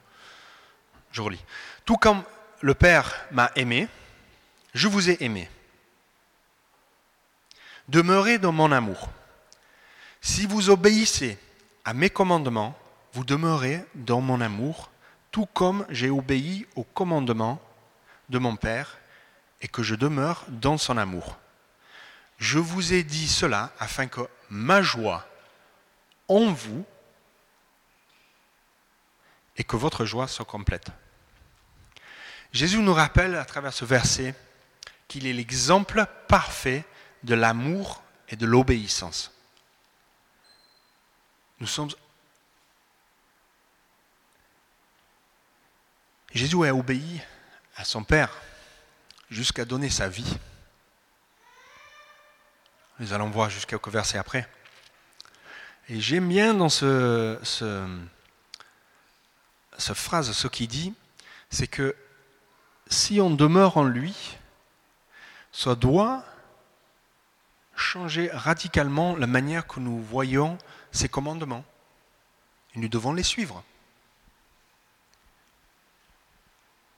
Je 1.12 1.22
relis. 1.22 1.44
Tout 1.84 1.98
comme 1.98 2.24
le 2.62 2.74
Père 2.74 3.14
m'a 3.30 3.52
aimé, 3.54 3.86
je 4.74 4.88
vous 4.88 5.10
ai 5.10 5.22
aimé. 5.22 5.48
Demeurez 7.86 8.38
dans 8.38 8.50
mon 8.50 8.72
amour. 8.72 9.08
Si 10.20 10.46
vous 10.46 10.68
obéissez 10.68 11.38
à 11.84 11.94
mes 11.94 12.10
commandements, 12.10 12.76
vous 13.12 13.24
demeurez 13.24 13.84
dans 13.94 14.20
mon 14.20 14.40
amour, 14.40 14.90
tout 15.34 15.46
comme 15.46 15.84
j'ai 15.88 16.10
obéi 16.10 16.64
aux 16.76 16.84
commandements 16.84 17.60
de 18.28 18.38
mon 18.38 18.54
Père 18.54 18.98
et 19.62 19.66
que 19.66 19.82
je 19.82 19.96
demeure 19.96 20.44
dans 20.46 20.78
son 20.78 20.96
amour. 20.96 21.36
Je 22.38 22.60
vous 22.60 22.92
ai 22.92 23.02
dit 23.02 23.26
cela 23.26 23.72
afin 23.80 24.06
que 24.06 24.20
ma 24.48 24.80
joie 24.80 25.26
en 26.28 26.52
vous 26.52 26.86
et 29.56 29.64
que 29.64 29.74
votre 29.74 30.04
joie 30.04 30.28
soit 30.28 30.44
complète. 30.44 30.86
Jésus 32.52 32.78
nous 32.78 32.94
rappelle 32.94 33.34
à 33.34 33.44
travers 33.44 33.72
ce 33.72 33.84
verset 33.84 34.36
qu'il 35.08 35.26
est 35.26 35.32
l'exemple 35.32 36.06
parfait 36.28 36.84
de 37.24 37.34
l'amour 37.34 38.04
et 38.28 38.36
de 38.36 38.46
l'obéissance. 38.46 39.32
Nous 41.58 41.66
sommes... 41.66 41.90
Jésus 46.34 46.66
a 46.66 46.74
obéi 46.74 47.22
à 47.76 47.84
son 47.84 48.02
Père 48.02 48.30
jusqu'à 49.30 49.64
donner 49.64 49.88
sa 49.88 50.08
vie. 50.08 50.36
Nous 52.98 53.12
allons 53.12 53.30
voir 53.30 53.50
jusqu'à 53.50 53.78
quelques 53.78 53.92
versets 53.92 54.18
après. 54.18 54.48
Et 55.88 56.00
j'aime 56.00 56.28
bien 56.28 56.52
dans 56.52 56.68
ce, 56.68 57.38
ce, 57.44 57.86
cette 59.78 59.96
phrase, 59.96 60.32
ce 60.32 60.48
qu'il 60.48 60.66
dit, 60.66 60.92
c'est 61.50 61.68
que 61.68 61.94
si 62.88 63.20
on 63.20 63.30
demeure 63.30 63.76
en 63.76 63.84
lui, 63.84 64.36
ça 65.52 65.76
doit 65.76 66.24
changer 67.76 68.28
radicalement 68.32 69.14
la 69.16 69.28
manière 69.28 69.68
que 69.68 69.78
nous 69.78 70.02
voyons 70.02 70.58
ses 70.90 71.08
commandements. 71.08 71.64
Et 72.74 72.80
nous 72.80 72.88
devons 72.88 73.12
les 73.12 73.22
suivre. 73.22 73.62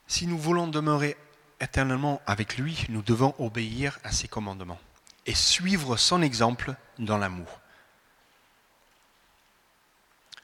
Si 0.07 0.25
nous 0.25 0.37
voulons 0.37 0.67
demeurer 0.67 1.17
éternellement 1.59 2.21
avec 2.25 2.57
lui, 2.57 2.85
nous 2.89 3.01
devons 3.01 3.35
obéir 3.39 3.99
à 4.03 4.11
ses 4.11 4.27
commandements 4.27 4.79
et 5.25 5.35
suivre 5.35 5.97
son 5.97 6.21
exemple 6.21 6.73
dans 6.97 7.17
l'amour. 7.17 7.59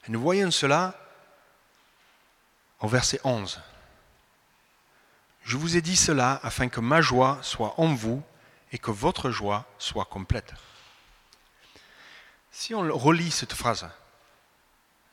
Nous 0.09 0.19
voyons 0.19 0.51
cela 0.51 0.95
au 2.81 2.89
verset 2.89 3.21
11. 3.23 3.61
Je 5.43 5.55
vous 5.55 5.77
ai 5.77 5.81
dit 5.81 5.95
cela 5.95 6.41
afin 6.43 6.67
que 6.67 6.81
ma 6.81 7.01
joie 7.01 7.39
soit 7.41 7.79
en 7.79 7.93
vous 7.93 8.21
et 8.73 8.77
que 8.77 8.91
votre 8.91 9.31
joie 9.31 9.65
soit 9.77 10.05
complète. 10.05 10.53
Si 12.51 12.75
on 12.75 12.81
relit 12.95 13.31
cette 13.31 13.53
phrase, 13.53 13.89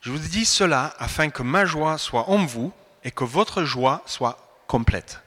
je 0.01 0.11
vous 0.11 0.23
ai 0.23 0.29
dit 0.29 0.45
cela 0.45 0.93
afin 0.99 1.29
que 1.29 1.43
ma 1.43 1.65
joie 1.65 1.97
soit 1.97 2.29
en 2.29 2.45
vous 2.45 2.73
et 3.03 3.11
que 3.11 3.23
votre 3.23 3.63
joie 3.63 4.01
soit 4.05 4.63
complète. 4.67 5.21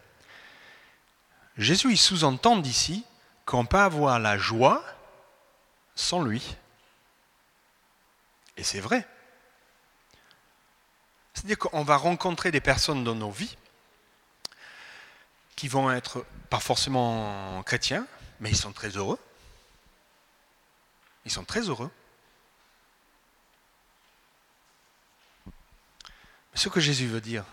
Jésus 1.57 1.97
sous-entend 1.97 2.63
ici 2.63 3.05
qu'on 3.47 3.67
peut 3.67 3.79
avoir 3.79 4.19
la 4.19 4.39
joie 4.39 4.83
sans 5.95 6.23
lui. 6.23 6.57
Et 8.57 8.65
c'est 8.65 8.81
vrai. 8.81 9.07
C'est-à-dire 11.35 11.59
qu'on 11.59 11.83
va 11.83 11.97
rencontrer 11.97 12.51
des 12.51 12.61
personnes 12.61 13.05
dans 13.05 13.15
nos 13.15 13.31
vies 13.31 13.57
qui 15.57 15.69
vont 15.69 15.91
être 15.91 16.25
pas 16.51 16.61
forcément 16.61 17.63
chrétiens, 17.65 18.07
mais 18.41 18.51
ils 18.51 18.57
sont 18.57 18.73
très 18.73 18.91
heureux. 18.91 19.19
Ils 21.25 21.31
sont 21.31 21.45
très 21.45 21.63
heureux. 21.63 21.91
Ce 26.55 26.69
que 26.69 26.81
Jésus 26.81 27.07
veut 27.07 27.21
dire, 27.21 27.45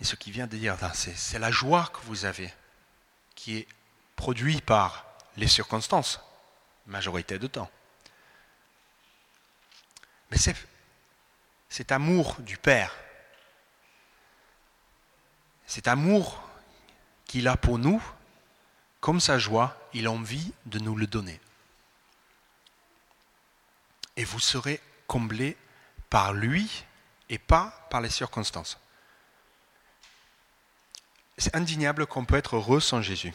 et 0.00 0.04
ce 0.04 0.16
qu'il 0.16 0.32
vient 0.32 0.46
de 0.46 0.56
dire 0.56 0.76
c'est 0.94 1.38
la 1.38 1.50
joie 1.50 1.90
que 1.92 2.00
vous 2.06 2.24
avez 2.24 2.52
qui 3.34 3.58
est 3.58 3.68
produit 4.16 4.60
par 4.60 5.04
les 5.36 5.48
circonstances, 5.48 6.20
majorité 6.86 7.38
de 7.38 7.46
temps. 7.46 7.70
Mais 10.30 10.38
c'est 10.38 10.56
cet 11.68 11.92
amour 11.92 12.36
du 12.40 12.56
Père, 12.56 12.94
cet 15.66 15.86
amour 15.86 16.42
qu'il 17.26 17.46
a 17.46 17.56
pour 17.56 17.78
nous, 17.78 18.02
comme 19.00 19.20
sa 19.20 19.38
joie, 19.38 19.76
il 19.92 20.06
a 20.06 20.10
envie 20.10 20.52
de 20.66 20.78
nous 20.78 20.96
le 20.96 21.06
donner. 21.06 21.40
Et 24.16 24.24
vous 24.24 24.40
serez 24.40 24.80
comblés 25.06 25.56
par 26.10 26.32
lui 26.32 26.84
et 27.28 27.38
pas 27.38 27.86
par 27.90 28.00
les 28.00 28.10
circonstances. 28.10 28.78
C'est 31.38 31.54
indéniable 31.54 32.06
qu'on 32.06 32.24
peut 32.24 32.36
être 32.36 32.56
heureux 32.56 32.80
sans 32.80 33.00
Jésus. 33.00 33.32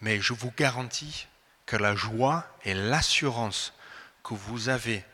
Mais 0.00 0.20
je 0.20 0.34
vous 0.34 0.52
garantis 0.56 1.26
que 1.66 1.76
la 1.76 1.94
joie 1.94 2.46
et 2.64 2.74
l'assurance 2.74 3.72
que 4.22 4.34
vous 4.34 4.68
avez 4.68 5.04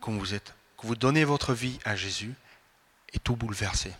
quand 0.00 0.12
vous 0.12 0.34
êtes, 0.34 0.54
que 0.78 0.86
vous 0.86 0.96
donnez 0.96 1.24
votre 1.24 1.54
vie 1.54 1.78
à 1.84 1.96
Jésus, 1.96 2.34
est 3.12 3.22
tout 3.22 3.36
bouleversé. 3.36 3.92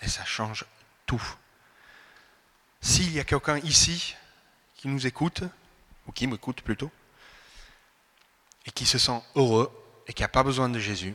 Et 0.00 0.08
ça 0.08 0.24
change 0.24 0.64
tout. 1.06 1.22
S'il 2.80 3.12
y 3.12 3.20
a 3.20 3.24
quelqu'un 3.24 3.58
ici 3.58 4.14
qui 4.76 4.88
nous 4.88 5.06
écoute, 5.06 5.42
ou 6.06 6.12
qui 6.12 6.26
m'écoute 6.26 6.62
plutôt, 6.62 6.90
et 8.66 8.70
qui 8.70 8.86
se 8.86 8.98
sent 8.98 9.20
heureux 9.34 9.70
et 10.06 10.12
qui 10.12 10.22
n'a 10.22 10.28
pas 10.28 10.42
besoin 10.42 10.68
de 10.68 10.78
Jésus, 10.78 11.14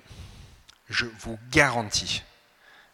je 0.90 1.06
vous 1.20 1.40
garantis, 1.50 2.24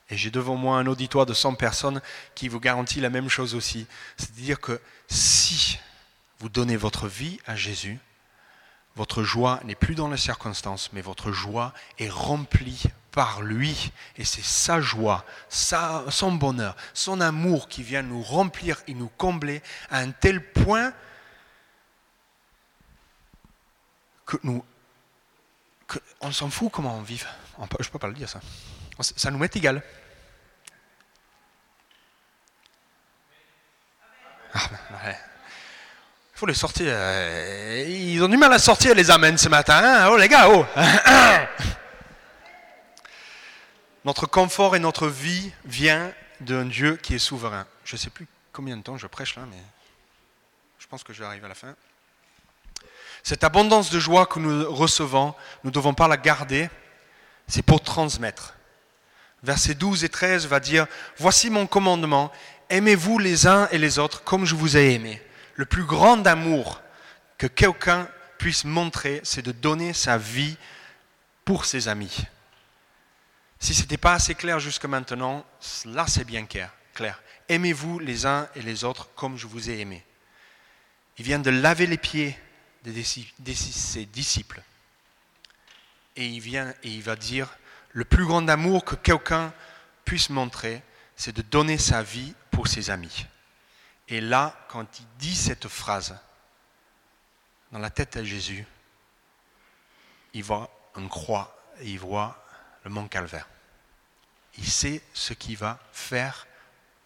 et 0.10 0.18
j'ai 0.18 0.32
devant 0.32 0.56
moi 0.56 0.78
un 0.78 0.88
auditoire 0.88 1.26
de 1.26 1.34
100 1.34 1.56
personnes 1.56 2.02
qui 2.36 2.48
vous 2.48 2.60
garantit 2.60 3.00
la 3.00 3.10
même 3.10 3.30
chose 3.30 3.56
aussi, 3.56 3.86
c'est-à-dire 4.18 4.60
que 4.60 4.82
si 5.08 5.80
vous 6.40 6.50
donnez 6.50 6.78
votre 6.78 7.08
vie 7.08 7.40
à 7.46 7.56
Jésus, 7.56 8.00
votre 8.96 9.24
joie 9.24 9.60
n'est 9.64 9.76
plus 9.76 9.96
dans 9.96 10.10
les 10.10 10.18
circonstances, 10.18 10.92
mais 10.94 11.02
votre 11.02 11.32
joie 11.32 11.74
est 12.00 12.10
remplie 12.10 12.84
par 13.12 13.42
lui. 13.42 13.92
Et 14.18 14.26
c'est 14.26 14.44
sa 14.44 14.82
joie, 14.82 15.26
son 15.50 16.32
bonheur, 16.34 16.76
son 16.94 17.22
amour 17.22 17.70
qui 17.70 17.84
vient 17.84 18.02
nous 18.02 18.22
remplir 18.22 18.82
et 18.88 18.94
nous 18.94 19.10
combler 19.18 19.62
à 19.90 20.00
un 20.00 20.12
tel 20.12 20.52
point 20.52 20.94
que 24.26 24.38
nous... 24.44 24.64
on 26.22 26.32
s'en 26.32 26.50
fout 26.50 26.72
comment 26.72 26.96
on 26.98 27.02
vit. 27.02 27.24
je 27.80 27.88
ne 27.88 27.92
peux 27.92 28.00
pas 28.00 28.08
le 28.08 28.14
dire 28.14 28.30
ça. 28.30 28.42
Ça 29.00 29.32
nous 29.32 29.38
met 29.38 29.50
égal. 29.54 29.82
Ah, 34.54 34.70
ben, 34.70 35.12
il 35.12 36.40
faut 36.40 36.46
les 36.46 36.54
sortir. 36.54 36.88
Euh, 36.90 37.86
ils 37.88 38.24
ont 38.24 38.30
du 38.30 38.38
mal 38.38 38.52
à 38.54 38.60
sortir 38.60 38.96
les 38.96 39.12
amens 39.12 39.38
ce 39.38 39.50
matin. 39.50 39.82
Hein. 39.84 40.08
oh 40.12 40.18
les 40.18 40.28
gars, 40.28 40.50
oh 40.50 40.66
Notre 44.06 44.26
confort 44.26 44.76
et 44.76 44.80
notre 44.80 45.08
vie 45.08 45.52
vient 45.66 46.12
d'un 46.40 46.66
Dieu 46.66 46.96
qui 46.96 47.16
est 47.16 47.20
souverain. 47.20 47.68
Je 47.84 47.96
ne 47.96 48.00
sais 48.00 48.10
plus 48.10 48.28
combien 48.54 48.78
de 48.78 48.82
temps 48.82 48.98
je 48.98 49.08
prêche 49.08 49.36
là, 49.36 49.44
mais 49.50 49.62
je 50.80 50.88
pense 50.88 51.04
que 51.04 51.14
j'arrive 51.14 51.44
à 51.46 51.50
la 51.50 51.56
fin. 51.56 51.76
Cette 53.24 53.44
abondance 53.44 53.90
de 53.92 54.00
joie 54.00 54.26
que 54.26 54.40
nous 54.40 54.74
recevons, 54.74 55.36
nous 55.64 55.70
ne 55.70 55.74
devons 55.74 55.94
pas 55.94 56.08
la 56.08 56.18
garder, 56.18 56.70
c'est 57.48 57.62
pour 57.62 57.82
transmettre. 57.82 58.56
Versets 59.44 59.74
12 59.74 60.04
et 60.04 60.10
13 60.10 60.48
va 60.48 60.60
dire, 60.60 60.88
Voici 61.18 61.50
mon 61.50 61.68
commandement, 61.68 62.32
aimez-vous 62.70 63.20
les 63.20 63.48
uns 63.48 63.68
et 63.72 63.78
les 63.78 64.00
autres 64.00 64.24
comme 64.24 64.46
je 64.46 64.56
vous 64.56 64.78
ai 64.78 64.94
aimé. 64.94 65.22
Le 65.56 65.66
plus 65.66 65.84
grand 65.84 66.26
amour 66.26 66.82
que 67.38 67.48
quelqu'un 67.48 68.08
puisse 68.38 68.64
montrer, 68.64 69.22
c'est 69.24 69.42
de 69.42 69.52
donner 69.52 69.94
sa 69.94 70.18
vie 70.18 70.58
pour 71.46 71.66
ses 71.66 71.88
amis. 71.88 72.26
Si 73.60 73.74
ce 73.74 73.82
n'était 73.82 73.98
pas 73.98 74.14
assez 74.14 74.36
clair 74.36 74.60
jusque 74.60 74.86
maintenant, 74.86 75.46
là 75.86 76.06
c'est 76.08 76.24
bien 76.24 76.46
clair. 76.46 77.22
Aimez-vous 77.50 78.00
les 78.00 78.26
uns 78.26 78.48
et 78.56 78.62
les 78.62 78.84
autres 78.84 79.10
comme 79.16 79.38
je 79.38 79.48
vous 79.48 79.70
ai 79.70 79.80
aimé. 79.80 80.06
Il 81.18 81.26
vient 81.26 81.40
de 81.40 81.50
laver 81.50 81.88
les 81.88 81.98
pieds 81.98 82.38
de 82.86 82.94
ses 83.54 84.06
disciples. 84.06 84.62
Et 86.16 86.26
il 86.26 86.40
vient 86.40 86.74
et 86.84 86.90
il 86.90 87.02
va 87.02 87.16
dire, 87.16 87.50
le 87.92 88.06
plus 88.06 88.26
grand 88.26 88.48
amour 88.48 88.86
que 88.86 88.96
quelqu'un 88.96 89.54
puisse 90.06 90.30
montrer, 90.30 90.82
c'est 91.16 91.36
de 91.36 91.42
donner 91.42 91.78
sa 91.78 92.02
vie 92.04 92.34
pour 92.60 92.68
ses 92.68 92.90
amis. 92.90 93.26
Et 94.10 94.20
là, 94.20 94.54
quand 94.68 95.00
il 95.00 95.06
dit 95.18 95.34
cette 95.34 95.70
phrase, 95.70 96.20
dans 97.72 97.80
la 97.80 97.90
tête 97.90 98.18
de 98.18 98.24
Jésus, 98.26 98.68
il 100.34 100.44
voit 100.44 100.70
une 100.98 101.08
croix 101.08 101.58
et 101.80 101.90
il 101.90 102.00
voit 102.00 102.46
le 102.84 102.90
mont 102.90 103.08
Calvaire. 103.08 103.48
Il 104.58 104.68
sait 104.68 105.02
ce 105.14 105.32
qu'il 105.32 105.56
va 105.56 105.80
faire 105.94 106.48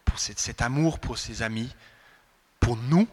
pour 0.05 0.17
cet, 0.17 0.59
amour 0.63 0.97
pour 0.97 1.19
ses 1.19 1.43
amis, 1.43 1.71
pour 2.59 2.75
nous. 2.75 3.07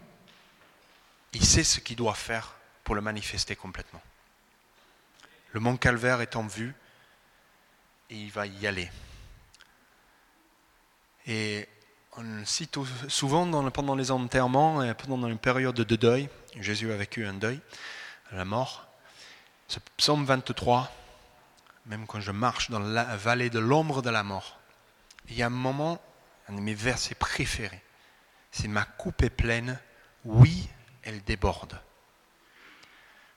Il 1.34 1.44
sait 1.44 1.62
ce 1.62 1.78
qu'il 1.78 1.96
doit 1.96 2.14
faire 2.14 2.54
pour 2.84 2.94
le 2.94 3.02
manifester 3.02 3.54
complètement. 3.54 4.00
Le 5.52 5.60
mont 5.60 5.76
Calvaire 5.76 6.22
est 6.22 6.36
en 6.36 6.46
vue 6.46 6.74
et 8.08 8.16
il 8.16 8.32
va 8.32 8.46
y 8.46 8.66
aller. 8.66 8.90
Et 11.26 11.68
on 12.16 12.44
cite 12.44 12.78
souvent 13.08 13.70
pendant 13.70 13.94
les 13.94 14.10
enterrements 14.10 14.82
et 14.82 14.94
pendant 14.94 15.28
une 15.28 15.38
période 15.38 15.76
de 15.76 15.96
deuil, 15.96 16.28
Jésus 16.58 16.92
a 16.92 16.96
vécu 16.96 17.24
un 17.24 17.34
deuil, 17.34 17.60
la 18.32 18.44
mort. 18.44 18.86
Ce 19.68 19.78
psaume 19.96 20.24
23, 20.24 20.90
même 21.86 22.06
quand 22.06 22.20
je 22.20 22.32
marche 22.32 22.70
dans 22.70 22.80
la 22.80 23.16
vallée 23.16 23.50
de 23.50 23.60
l'ombre 23.60 24.02
de 24.02 24.10
la 24.10 24.22
mort. 24.22 24.58
Il 25.28 25.36
y 25.36 25.42
a 25.42 25.46
un 25.46 25.50
moment, 25.50 26.00
un 26.48 26.54
de 26.54 26.60
mes 26.60 26.74
versets 26.74 27.14
préférés, 27.14 27.82
c'est 28.50 28.68
ma 28.68 28.84
coupe 28.84 29.22
est 29.22 29.30
pleine, 29.30 29.78
oui, 30.24 30.68
elle 31.04 31.22
déborde. 31.22 31.80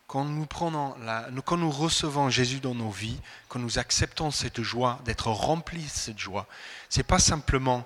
Quand 0.07 0.25
nous, 0.25 0.45
prenons 0.45 0.95
la, 0.99 1.27
quand 1.45 1.57
nous 1.57 1.71
recevons 1.71 2.29
Jésus 2.29 2.59
dans 2.59 2.75
nos 2.75 2.89
vies, 2.89 3.19
quand 3.47 3.59
nous 3.59 3.79
acceptons 3.79 4.31
cette 4.31 4.61
joie, 4.61 4.99
d'être 5.05 5.27
remplis 5.27 5.83
de 5.83 5.89
cette 5.89 6.19
joie, 6.19 6.47
ce 6.89 6.99
n'est 6.99 7.03
pas 7.03 7.19
simplement 7.19 7.85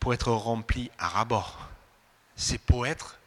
pour 0.00 0.14
être 0.14 0.32
rempli 0.32 0.90
à 0.98 1.08
rabord, 1.08 1.68
c'est 2.34 2.58
pour 2.58 2.86
être 2.86 3.18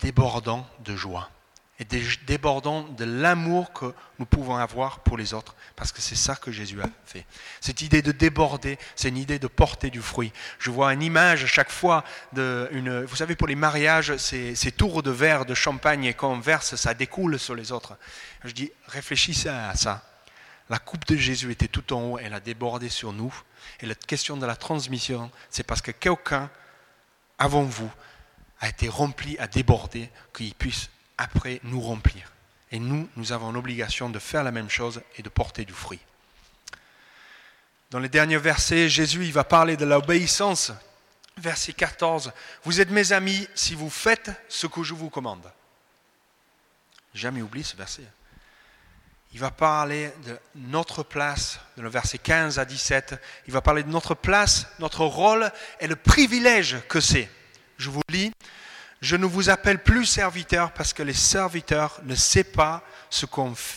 débordant 0.00 0.66
de 0.84 0.94
joie 0.94 1.30
et 1.80 1.84
débordant 2.26 2.82
de 2.82 3.04
l'amour 3.04 3.72
que 3.72 3.92
nous 4.20 4.26
pouvons 4.26 4.56
avoir 4.56 5.00
pour 5.00 5.16
les 5.16 5.34
autres, 5.34 5.56
parce 5.74 5.90
que 5.90 6.00
c'est 6.00 6.14
ça 6.14 6.36
que 6.36 6.52
Jésus 6.52 6.80
a 6.80 6.88
fait. 7.04 7.26
Cette 7.60 7.82
idée 7.82 8.00
de 8.00 8.12
déborder, 8.12 8.78
c'est 8.94 9.08
une 9.08 9.16
idée 9.16 9.40
de 9.40 9.48
porter 9.48 9.90
du 9.90 10.00
fruit. 10.00 10.32
Je 10.60 10.70
vois 10.70 10.92
une 10.94 11.02
image 11.02 11.46
chaque 11.46 11.72
fois, 11.72 12.04
de 12.32 12.68
une, 12.70 13.02
vous 13.02 13.16
savez, 13.16 13.34
pour 13.34 13.48
les 13.48 13.56
mariages, 13.56 14.16
ces, 14.18 14.54
ces 14.54 14.70
tours 14.70 15.02
de 15.02 15.10
verre 15.10 15.46
de 15.46 15.54
champagne, 15.54 16.04
et 16.04 16.14
quand 16.14 16.30
on 16.30 16.38
verse, 16.38 16.76
ça 16.76 16.94
découle 16.94 17.40
sur 17.40 17.56
les 17.56 17.72
autres. 17.72 17.96
Je 18.44 18.52
dis, 18.52 18.70
réfléchissez 18.86 19.48
à 19.48 19.74
ça. 19.74 20.04
La 20.70 20.78
coupe 20.78 21.06
de 21.06 21.16
Jésus 21.16 21.50
était 21.52 21.68
tout 21.68 21.92
en 21.92 22.02
haut, 22.02 22.18
elle 22.18 22.32
a 22.32 22.40
débordé 22.40 22.88
sur 22.88 23.12
nous. 23.12 23.34
Et 23.80 23.86
la 23.86 23.94
question 23.94 24.36
de 24.36 24.46
la 24.46 24.56
transmission, 24.56 25.30
c'est 25.50 25.62
parce 25.62 25.82
que 25.82 25.90
quelqu'un, 25.90 26.50
avant 27.38 27.64
vous, 27.64 27.90
a 28.60 28.68
été 28.68 28.88
rempli, 28.88 29.36
a 29.38 29.46
débordé, 29.46 30.10
qu'il 30.32 30.54
puisse 30.54 30.88
après 31.18 31.60
nous 31.64 31.80
remplir. 31.80 32.32
Et 32.72 32.78
nous, 32.78 33.08
nous 33.16 33.32
avons 33.32 33.52
l'obligation 33.52 34.08
de 34.08 34.18
faire 34.18 34.42
la 34.42 34.52
même 34.52 34.70
chose 34.70 35.02
et 35.16 35.22
de 35.22 35.28
porter 35.28 35.64
du 35.64 35.72
fruit. 35.72 36.00
Dans 37.90 38.00
les 38.00 38.08
derniers 38.08 38.38
versets, 38.38 38.88
Jésus 38.88 39.24
il 39.24 39.32
va 39.32 39.44
parler 39.44 39.76
de 39.76 39.84
l'obéissance. 39.84 40.72
Verset 41.36 41.72
14, 41.72 42.32
Vous 42.64 42.80
êtes 42.80 42.90
mes 42.90 43.12
amis 43.12 43.46
si 43.54 43.74
vous 43.74 43.90
faites 43.90 44.30
ce 44.48 44.66
que 44.66 44.82
je 44.82 44.94
vous 44.94 45.10
commande. 45.10 45.50
Jamais 47.12 47.42
oublié 47.42 47.64
ce 47.64 47.76
verset. 47.76 48.04
Il 49.34 49.40
va 49.40 49.50
parler 49.50 50.12
de 50.26 50.38
notre 50.54 51.02
place, 51.02 51.58
dans 51.76 51.82
le 51.82 51.88
verset 51.88 52.18
15 52.18 52.60
à 52.60 52.64
17. 52.64 53.20
Il 53.48 53.52
va 53.52 53.60
parler 53.60 53.82
de 53.82 53.88
notre 53.88 54.14
place, 54.14 54.68
notre 54.78 55.04
rôle 55.04 55.50
et 55.80 55.88
le 55.88 55.96
privilège 55.96 56.76
que 56.88 57.00
c'est. 57.00 57.28
Je 57.76 57.90
vous 57.90 58.00
lis. 58.08 58.32
Je 59.00 59.16
ne 59.16 59.26
vous 59.26 59.50
appelle 59.50 59.82
plus 59.82 60.06
serviteur 60.06 60.70
parce 60.70 60.92
que 60.92 61.02
les 61.02 61.14
serviteurs 61.14 62.00
ne 62.04 62.14
savent 62.14 62.44
pas 62.44 62.84
ce, 63.10 63.26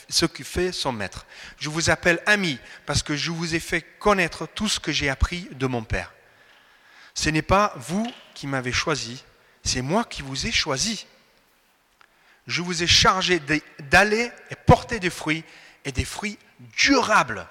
ce 0.10 0.28
que 0.28 0.43
fait 0.43 0.72
son 0.72 0.91
maître. 0.91 1.26
Je 1.58 1.72
vous 1.72 1.89
appelle 1.89 2.22
ami 2.28 2.60
parce 2.86 3.02
que 3.02 3.15
je 3.15 3.32
vous 3.32 3.56
ai 3.56 3.60
fait 3.60 3.82
connaître 3.82 4.48
tout 4.48 4.70
ce 4.70 4.80
que 4.80 4.91
j'ai 4.91 5.10
appris 5.10 5.50
de 5.54 5.65
mon 5.65 5.84
Père. 5.84 6.13
Ce 7.15 7.32
n'est 7.32 7.41
pas 7.41 7.74
vous 7.78 8.08
qui 8.36 8.46
m'avez 8.46 8.72
choisi, 8.72 9.24
c'est 9.63 9.82
moi 9.82 10.06
qui 10.06 10.22
vous 10.22 10.46
ai 10.46 10.52
choisi. 10.52 11.08
Je 12.47 12.62
vous 12.62 12.81
ai 12.81 12.88
chargé 12.88 13.41
d'aller 13.79 14.31
et 14.49 14.55
porter 14.55 14.99
des 14.99 15.10
fruits 15.10 15.43
et 15.86 15.91
des 15.91 16.05
fruits 16.05 16.39
durables. 16.77 17.45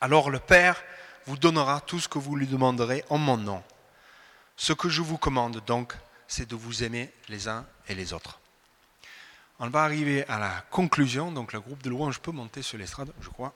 Alors 0.00 0.30
le 0.30 0.38
Père 0.38 0.82
vous 1.26 1.36
donnera 1.36 1.80
tout 1.80 2.00
ce 2.00 2.08
que 2.08 2.18
vous 2.18 2.34
lui 2.34 2.46
demanderez 2.46 3.04
en 3.10 3.18
mon 3.18 3.36
nom. 3.36 3.62
Ce 4.56 4.72
que 4.72 4.88
je 4.88 5.02
vous 5.02 5.18
commande 5.18 5.62
donc, 5.66 5.94
c'est 6.26 6.48
de 6.48 6.56
vous 6.56 6.82
aimer 6.82 7.12
les 7.28 7.48
uns 7.48 7.66
et 7.88 7.94
les 7.94 8.12
autres. 8.12 8.40
On 9.58 9.68
va 9.68 9.84
arriver 9.84 10.26
à 10.26 10.38
la 10.38 10.64
conclusion. 10.70 11.30
Donc 11.30 11.52
le 11.52 11.60
groupe 11.60 11.82
de 11.82 11.90
louanges 11.90 12.18
peut 12.18 12.32
monter 12.32 12.62
sur 12.62 12.78
l'estrade, 12.78 13.12
je 13.20 13.28
crois. 13.28 13.52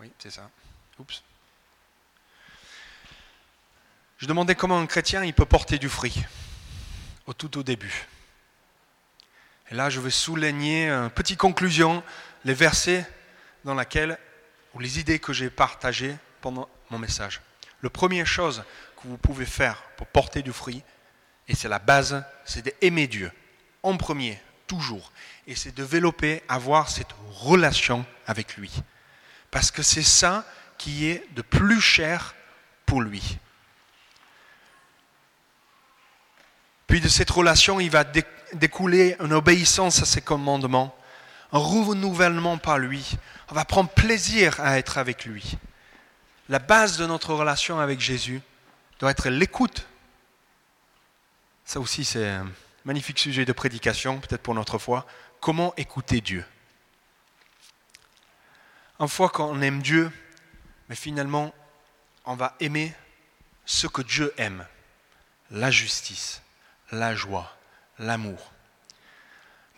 Oui, 0.00 0.10
c'est 0.18 0.30
ça. 0.30 0.50
Oups. 0.98 1.22
Je 4.18 4.26
demandais 4.26 4.54
comment 4.54 4.78
un 4.78 4.86
chrétien 4.86 5.24
il 5.24 5.32
peut 5.32 5.44
porter 5.44 5.78
du 5.78 5.88
fruit 5.88 6.24
au 7.26 7.32
tout 7.32 7.56
au 7.58 7.62
début. 7.62 8.08
Et 9.70 9.74
là, 9.74 9.88
je 9.88 10.00
vais 10.00 10.10
souligner 10.10 10.88
une 10.88 11.10
petite 11.10 11.38
conclusion, 11.38 12.02
les 12.44 12.54
versets 12.54 13.06
dans 13.64 13.74
lesquels, 13.74 14.18
ou 14.74 14.80
les 14.80 14.98
idées 14.98 15.18
que 15.18 15.32
j'ai 15.32 15.50
partagées 15.50 16.16
pendant 16.40 16.68
mon 16.90 16.98
message. 16.98 17.40
La 17.82 17.90
première 17.90 18.26
chose 18.26 18.64
que 18.96 19.08
vous 19.08 19.16
pouvez 19.16 19.46
faire 19.46 19.82
pour 19.96 20.06
porter 20.08 20.42
du 20.42 20.52
fruit, 20.52 20.82
et 21.48 21.54
c'est 21.54 21.68
la 21.68 21.78
base, 21.78 22.24
c'est 22.44 22.62
d'aimer 22.62 23.06
Dieu 23.06 23.30
en 23.82 23.96
premier, 23.96 24.40
toujours. 24.66 25.12
Et 25.46 25.54
c'est 25.54 25.74
développer, 25.74 26.42
avoir 26.48 26.88
cette 26.88 27.14
relation 27.32 28.04
avec 28.26 28.56
lui. 28.56 28.70
Parce 29.50 29.70
que 29.70 29.82
c'est 29.82 30.02
ça 30.02 30.44
qui 30.78 31.06
est 31.06 31.26
de 31.34 31.42
plus 31.42 31.80
cher 31.80 32.34
pour 32.86 33.02
lui. 33.02 33.38
Puis 36.86 37.00
de 37.00 37.08
cette 37.08 37.30
relation, 37.30 37.80
il 37.80 37.90
va 37.90 38.04
découler 38.54 39.16
une 39.20 39.32
obéissance 39.32 40.02
à 40.02 40.06
ses 40.06 40.20
commandements, 40.20 40.96
un 41.52 41.58
renouvellement 41.58 42.58
par 42.58 42.78
lui. 42.78 43.16
On 43.50 43.54
va 43.54 43.64
prendre 43.64 43.90
plaisir 43.90 44.60
à 44.60 44.78
être 44.78 44.98
avec 44.98 45.24
lui. 45.24 45.56
La 46.48 46.58
base 46.58 46.96
de 46.96 47.06
notre 47.06 47.34
relation 47.34 47.80
avec 47.80 48.00
Jésus 48.00 48.40
doit 48.98 49.10
être 49.10 49.28
l'écoute. 49.28 49.86
Ça 51.64 51.80
aussi, 51.80 52.04
c'est 52.04 52.28
un 52.28 52.50
magnifique 52.84 53.18
sujet 53.18 53.44
de 53.44 53.52
prédication, 53.52 54.20
peut-être 54.20 54.42
pour 54.42 54.54
notre 54.54 54.78
foi. 54.78 55.06
Comment 55.40 55.74
écouter 55.76 56.20
Dieu? 56.20 56.44
Une 58.98 59.08
fois 59.08 59.28
qu'on 59.28 59.62
aime 59.62 59.80
Dieu, 59.80 60.10
mais 60.88 60.96
finalement, 60.96 61.54
on 62.24 62.34
va 62.34 62.54
aimer 62.60 62.94
ce 63.64 63.86
que 63.86 64.02
Dieu 64.02 64.34
aime. 64.36 64.66
La 65.50 65.70
justice, 65.70 66.42
la 66.92 67.14
joie, 67.14 67.56
l'amour. 68.00 68.52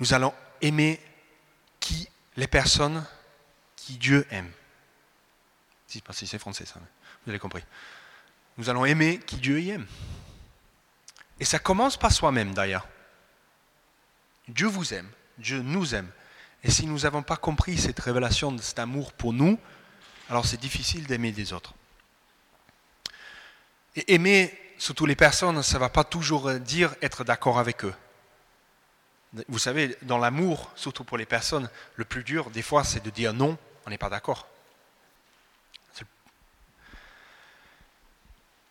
Nous 0.01 0.15
allons 0.15 0.33
aimer 0.61 1.01
qui 1.81 2.09
les 2.37 2.47
personnes 2.47 3.05
qui 3.77 3.99
Dieu 3.99 4.27
aime. 4.31 4.51
Si, 5.87 6.01
pas 6.01 6.13
si 6.13 6.27
c'est 6.27 6.39
français 6.39 6.65
ça, 6.65 6.81
vous 7.25 7.31
avez 7.31 7.39
compris. 7.39 7.63
Nous 8.57 8.71
allons 8.71 8.85
aimer 8.85 9.19
qui 9.19 9.37
Dieu 9.37 9.61
y 9.61 9.71
aime. 9.71 9.87
Et 11.41 11.45
ça 11.45 11.59
commence 11.59 11.97
par 11.97 12.13
soi-même 12.13 12.55
d'ailleurs. 12.55 12.87
Dieu 14.49 14.67
vous 14.67 14.95
aime, 14.95 15.11
Dieu 15.39 15.61
nous 15.61 15.95
aime. 15.95 16.11
Et 16.65 16.71
si 16.71 16.87
nous 16.87 17.01
n'avons 17.01 17.23
pas 17.23 17.37
compris 17.37 17.77
cette 17.77 17.99
révélation 17.99 18.53
de 18.53 18.63
cet 18.63 18.79
amour 18.79 19.13
pour 19.13 19.33
nous, 19.33 19.59
alors 20.31 20.47
c'est 20.47 20.61
difficile 20.61 21.07
d'aimer 21.07 21.33
des 21.33 21.53
autres. 21.53 21.75
Et 23.97 24.15
aimer 24.15 24.57
surtout 24.79 25.07
les 25.07 25.17
personnes, 25.17 25.63
ça 25.63 25.75
ne 25.75 25.81
va 25.81 25.89
pas 25.89 26.05
toujours 26.05 26.53
dire 26.55 26.95
être 27.03 27.25
d'accord 27.25 27.59
avec 27.59 27.85
eux. 27.85 27.95
Vous 29.49 29.59
savez, 29.59 29.97
dans 30.03 30.19
l'amour, 30.19 30.71
surtout 30.77 31.05
pour 31.05 31.17
les 31.17 31.27
personnes, 31.27 31.71
le 31.97 32.05
plus 32.05 32.23
dur, 32.23 32.51
des 32.51 32.63
fois, 32.63 32.85
c'est 32.85 33.03
de 33.03 33.11
dire 33.11 33.33
non, 33.33 33.57
on 33.87 33.91
n'est 33.91 33.99
pas 33.99 34.11
d'accord. 34.11 34.47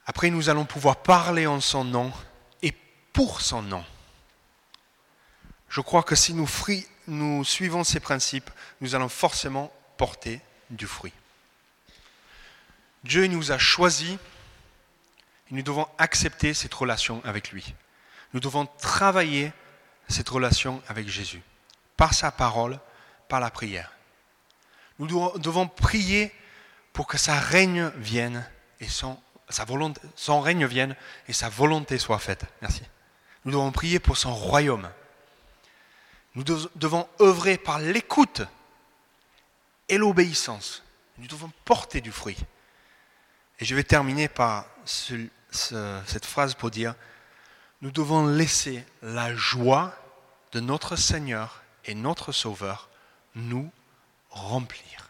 Après, 0.05 0.29
nous 0.29 0.49
allons 0.49 0.65
pouvoir 0.65 0.97
parler 0.97 1.47
en 1.47 1.61
son 1.61 1.83
nom 1.83 2.11
et 2.61 2.73
pour 3.13 3.41
son 3.41 3.61
nom. 3.61 3.83
Je 5.69 5.79
crois 5.79 6.03
que 6.03 6.15
si 6.15 6.33
nous, 6.33 7.43
suivons 7.45 7.83
ces 7.83 7.99
principes, 7.99 8.51
nous 8.81 8.93
allons 8.93 9.09
forcément 9.09 9.71
porter 9.97 10.41
du 10.69 10.85
fruit. 10.85 11.13
Dieu 13.03 13.25
nous 13.27 13.51
a 13.51 13.57
choisis 13.57 14.17
et 15.49 15.53
nous 15.53 15.63
devons 15.63 15.87
accepter 15.97 16.53
cette 16.53 16.73
relation 16.73 17.21
avec 17.23 17.51
lui. 17.51 17.73
Nous 18.33 18.39
devons 18.39 18.65
travailler 18.65 19.53
cette 20.07 20.29
relation 20.29 20.81
avec 20.87 21.07
Jésus, 21.07 21.41
par 21.97 22.13
sa 22.13 22.31
parole, 22.31 22.79
par 23.27 23.39
la 23.39 23.49
prière. 23.49 23.91
Nous 24.99 25.07
devons 25.39 25.67
prier 25.67 26.33
pour 26.93 27.07
que 27.07 27.17
sa 27.17 27.39
règne 27.39 27.89
vienne 27.95 28.47
et 28.79 28.87
son, 28.87 29.19
sa 29.49 29.65
volonté, 29.65 30.01
son 30.15 30.41
règne 30.41 30.65
vienne 30.65 30.95
et 31.27 31.33
sa 31.33 31.49
volonté 31.49 31.97
soit 31.97 32.19
faite. 32.19 32.45
Merci. 32.61 32.83
Nous 33.45 33.51
devons 33.51 33.71
prier 33.71 33.99
pour 33.99 34.17
son 34.17 34.33
royaume. 34.33 34.89
Nous 36.35 36.43
devons 36.43 37.07
œuvrer 37.19 37.57
par 37.57 37.79
l'écoute 37.79 38.41
et 39.89 39.97
l'obéissance. 39.97 40.83
Nous 41.17 41.27
devons 41.27 41.51
porter 41.65 42.01
du 42.01 42.11
fruit. 42.11 42.37
Et 43.59 43.65
je 43.65 43.75
vais 43.75 43.83
terminer 43.83 44.27
par 44.27 44.65
cette 44.85 46.25
phrase 46.25 46.55
pour 46.55 46.71
dire, 46.71 46.95
nous 47.81 47.91
devons 47.91 48.27
laisser 48.27 48.83
la 49.01 49.35
joie 49.35 49.95
de 50.51 50.59
notre 50.59 50.95
Seigneur 50.95 51.63
et 51.85 51.95
notre 51.95 52.31
Sauveur 52.31 52.89
nous 53.35 53.71
remplir. 54.29 55.09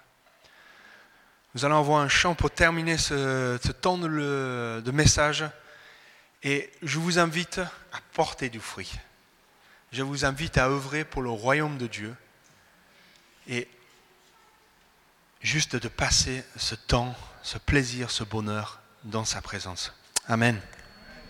Nous 1.53 1.65
allons 1.65 1.79
avoir 1.79 2.01
un 2.01 2.07
chant 2.07 2.33
pour 2.33 2.51
terminer 2.51 2.97
ce, 2.97 3.57
temps 3.71 3.97
de, 3.97 4.81
de 4.83 4.91
message 4.91 5.43
et 6.43 6.71
je 6.81 6.97
vous 6.97 7.19
invite 7.19 7.59
à 7.59 7.99
porter 8.13 8.49
du 8.49 8.59
fruit. 8.59 8.91
Je 9.91 10.03
vous 10.03 10.23
invite 10.23 10.57
à 10.57 10.67
œuvrer 10.67 11.03
pour 11.03 11.21
le 11.21 11.29
royaume 11.29 11.77
de 11.77 11.87
Dieu 11.87 12.15
et 13.47 13.67
juste 15.41 15.75
de 15.75 15.87
passer 15.89 16.43
ce 16.55 16.75
temps, 16.75 17.15
ce 17.43 17.57
plaisir, 17.57 18.09
ce 18.11 18.23
bonheur 18.23 18.79
dans 19.03 19.25
sa 19.25 19.41
présence. 19.41 19.93
Amen. 20.27 20.61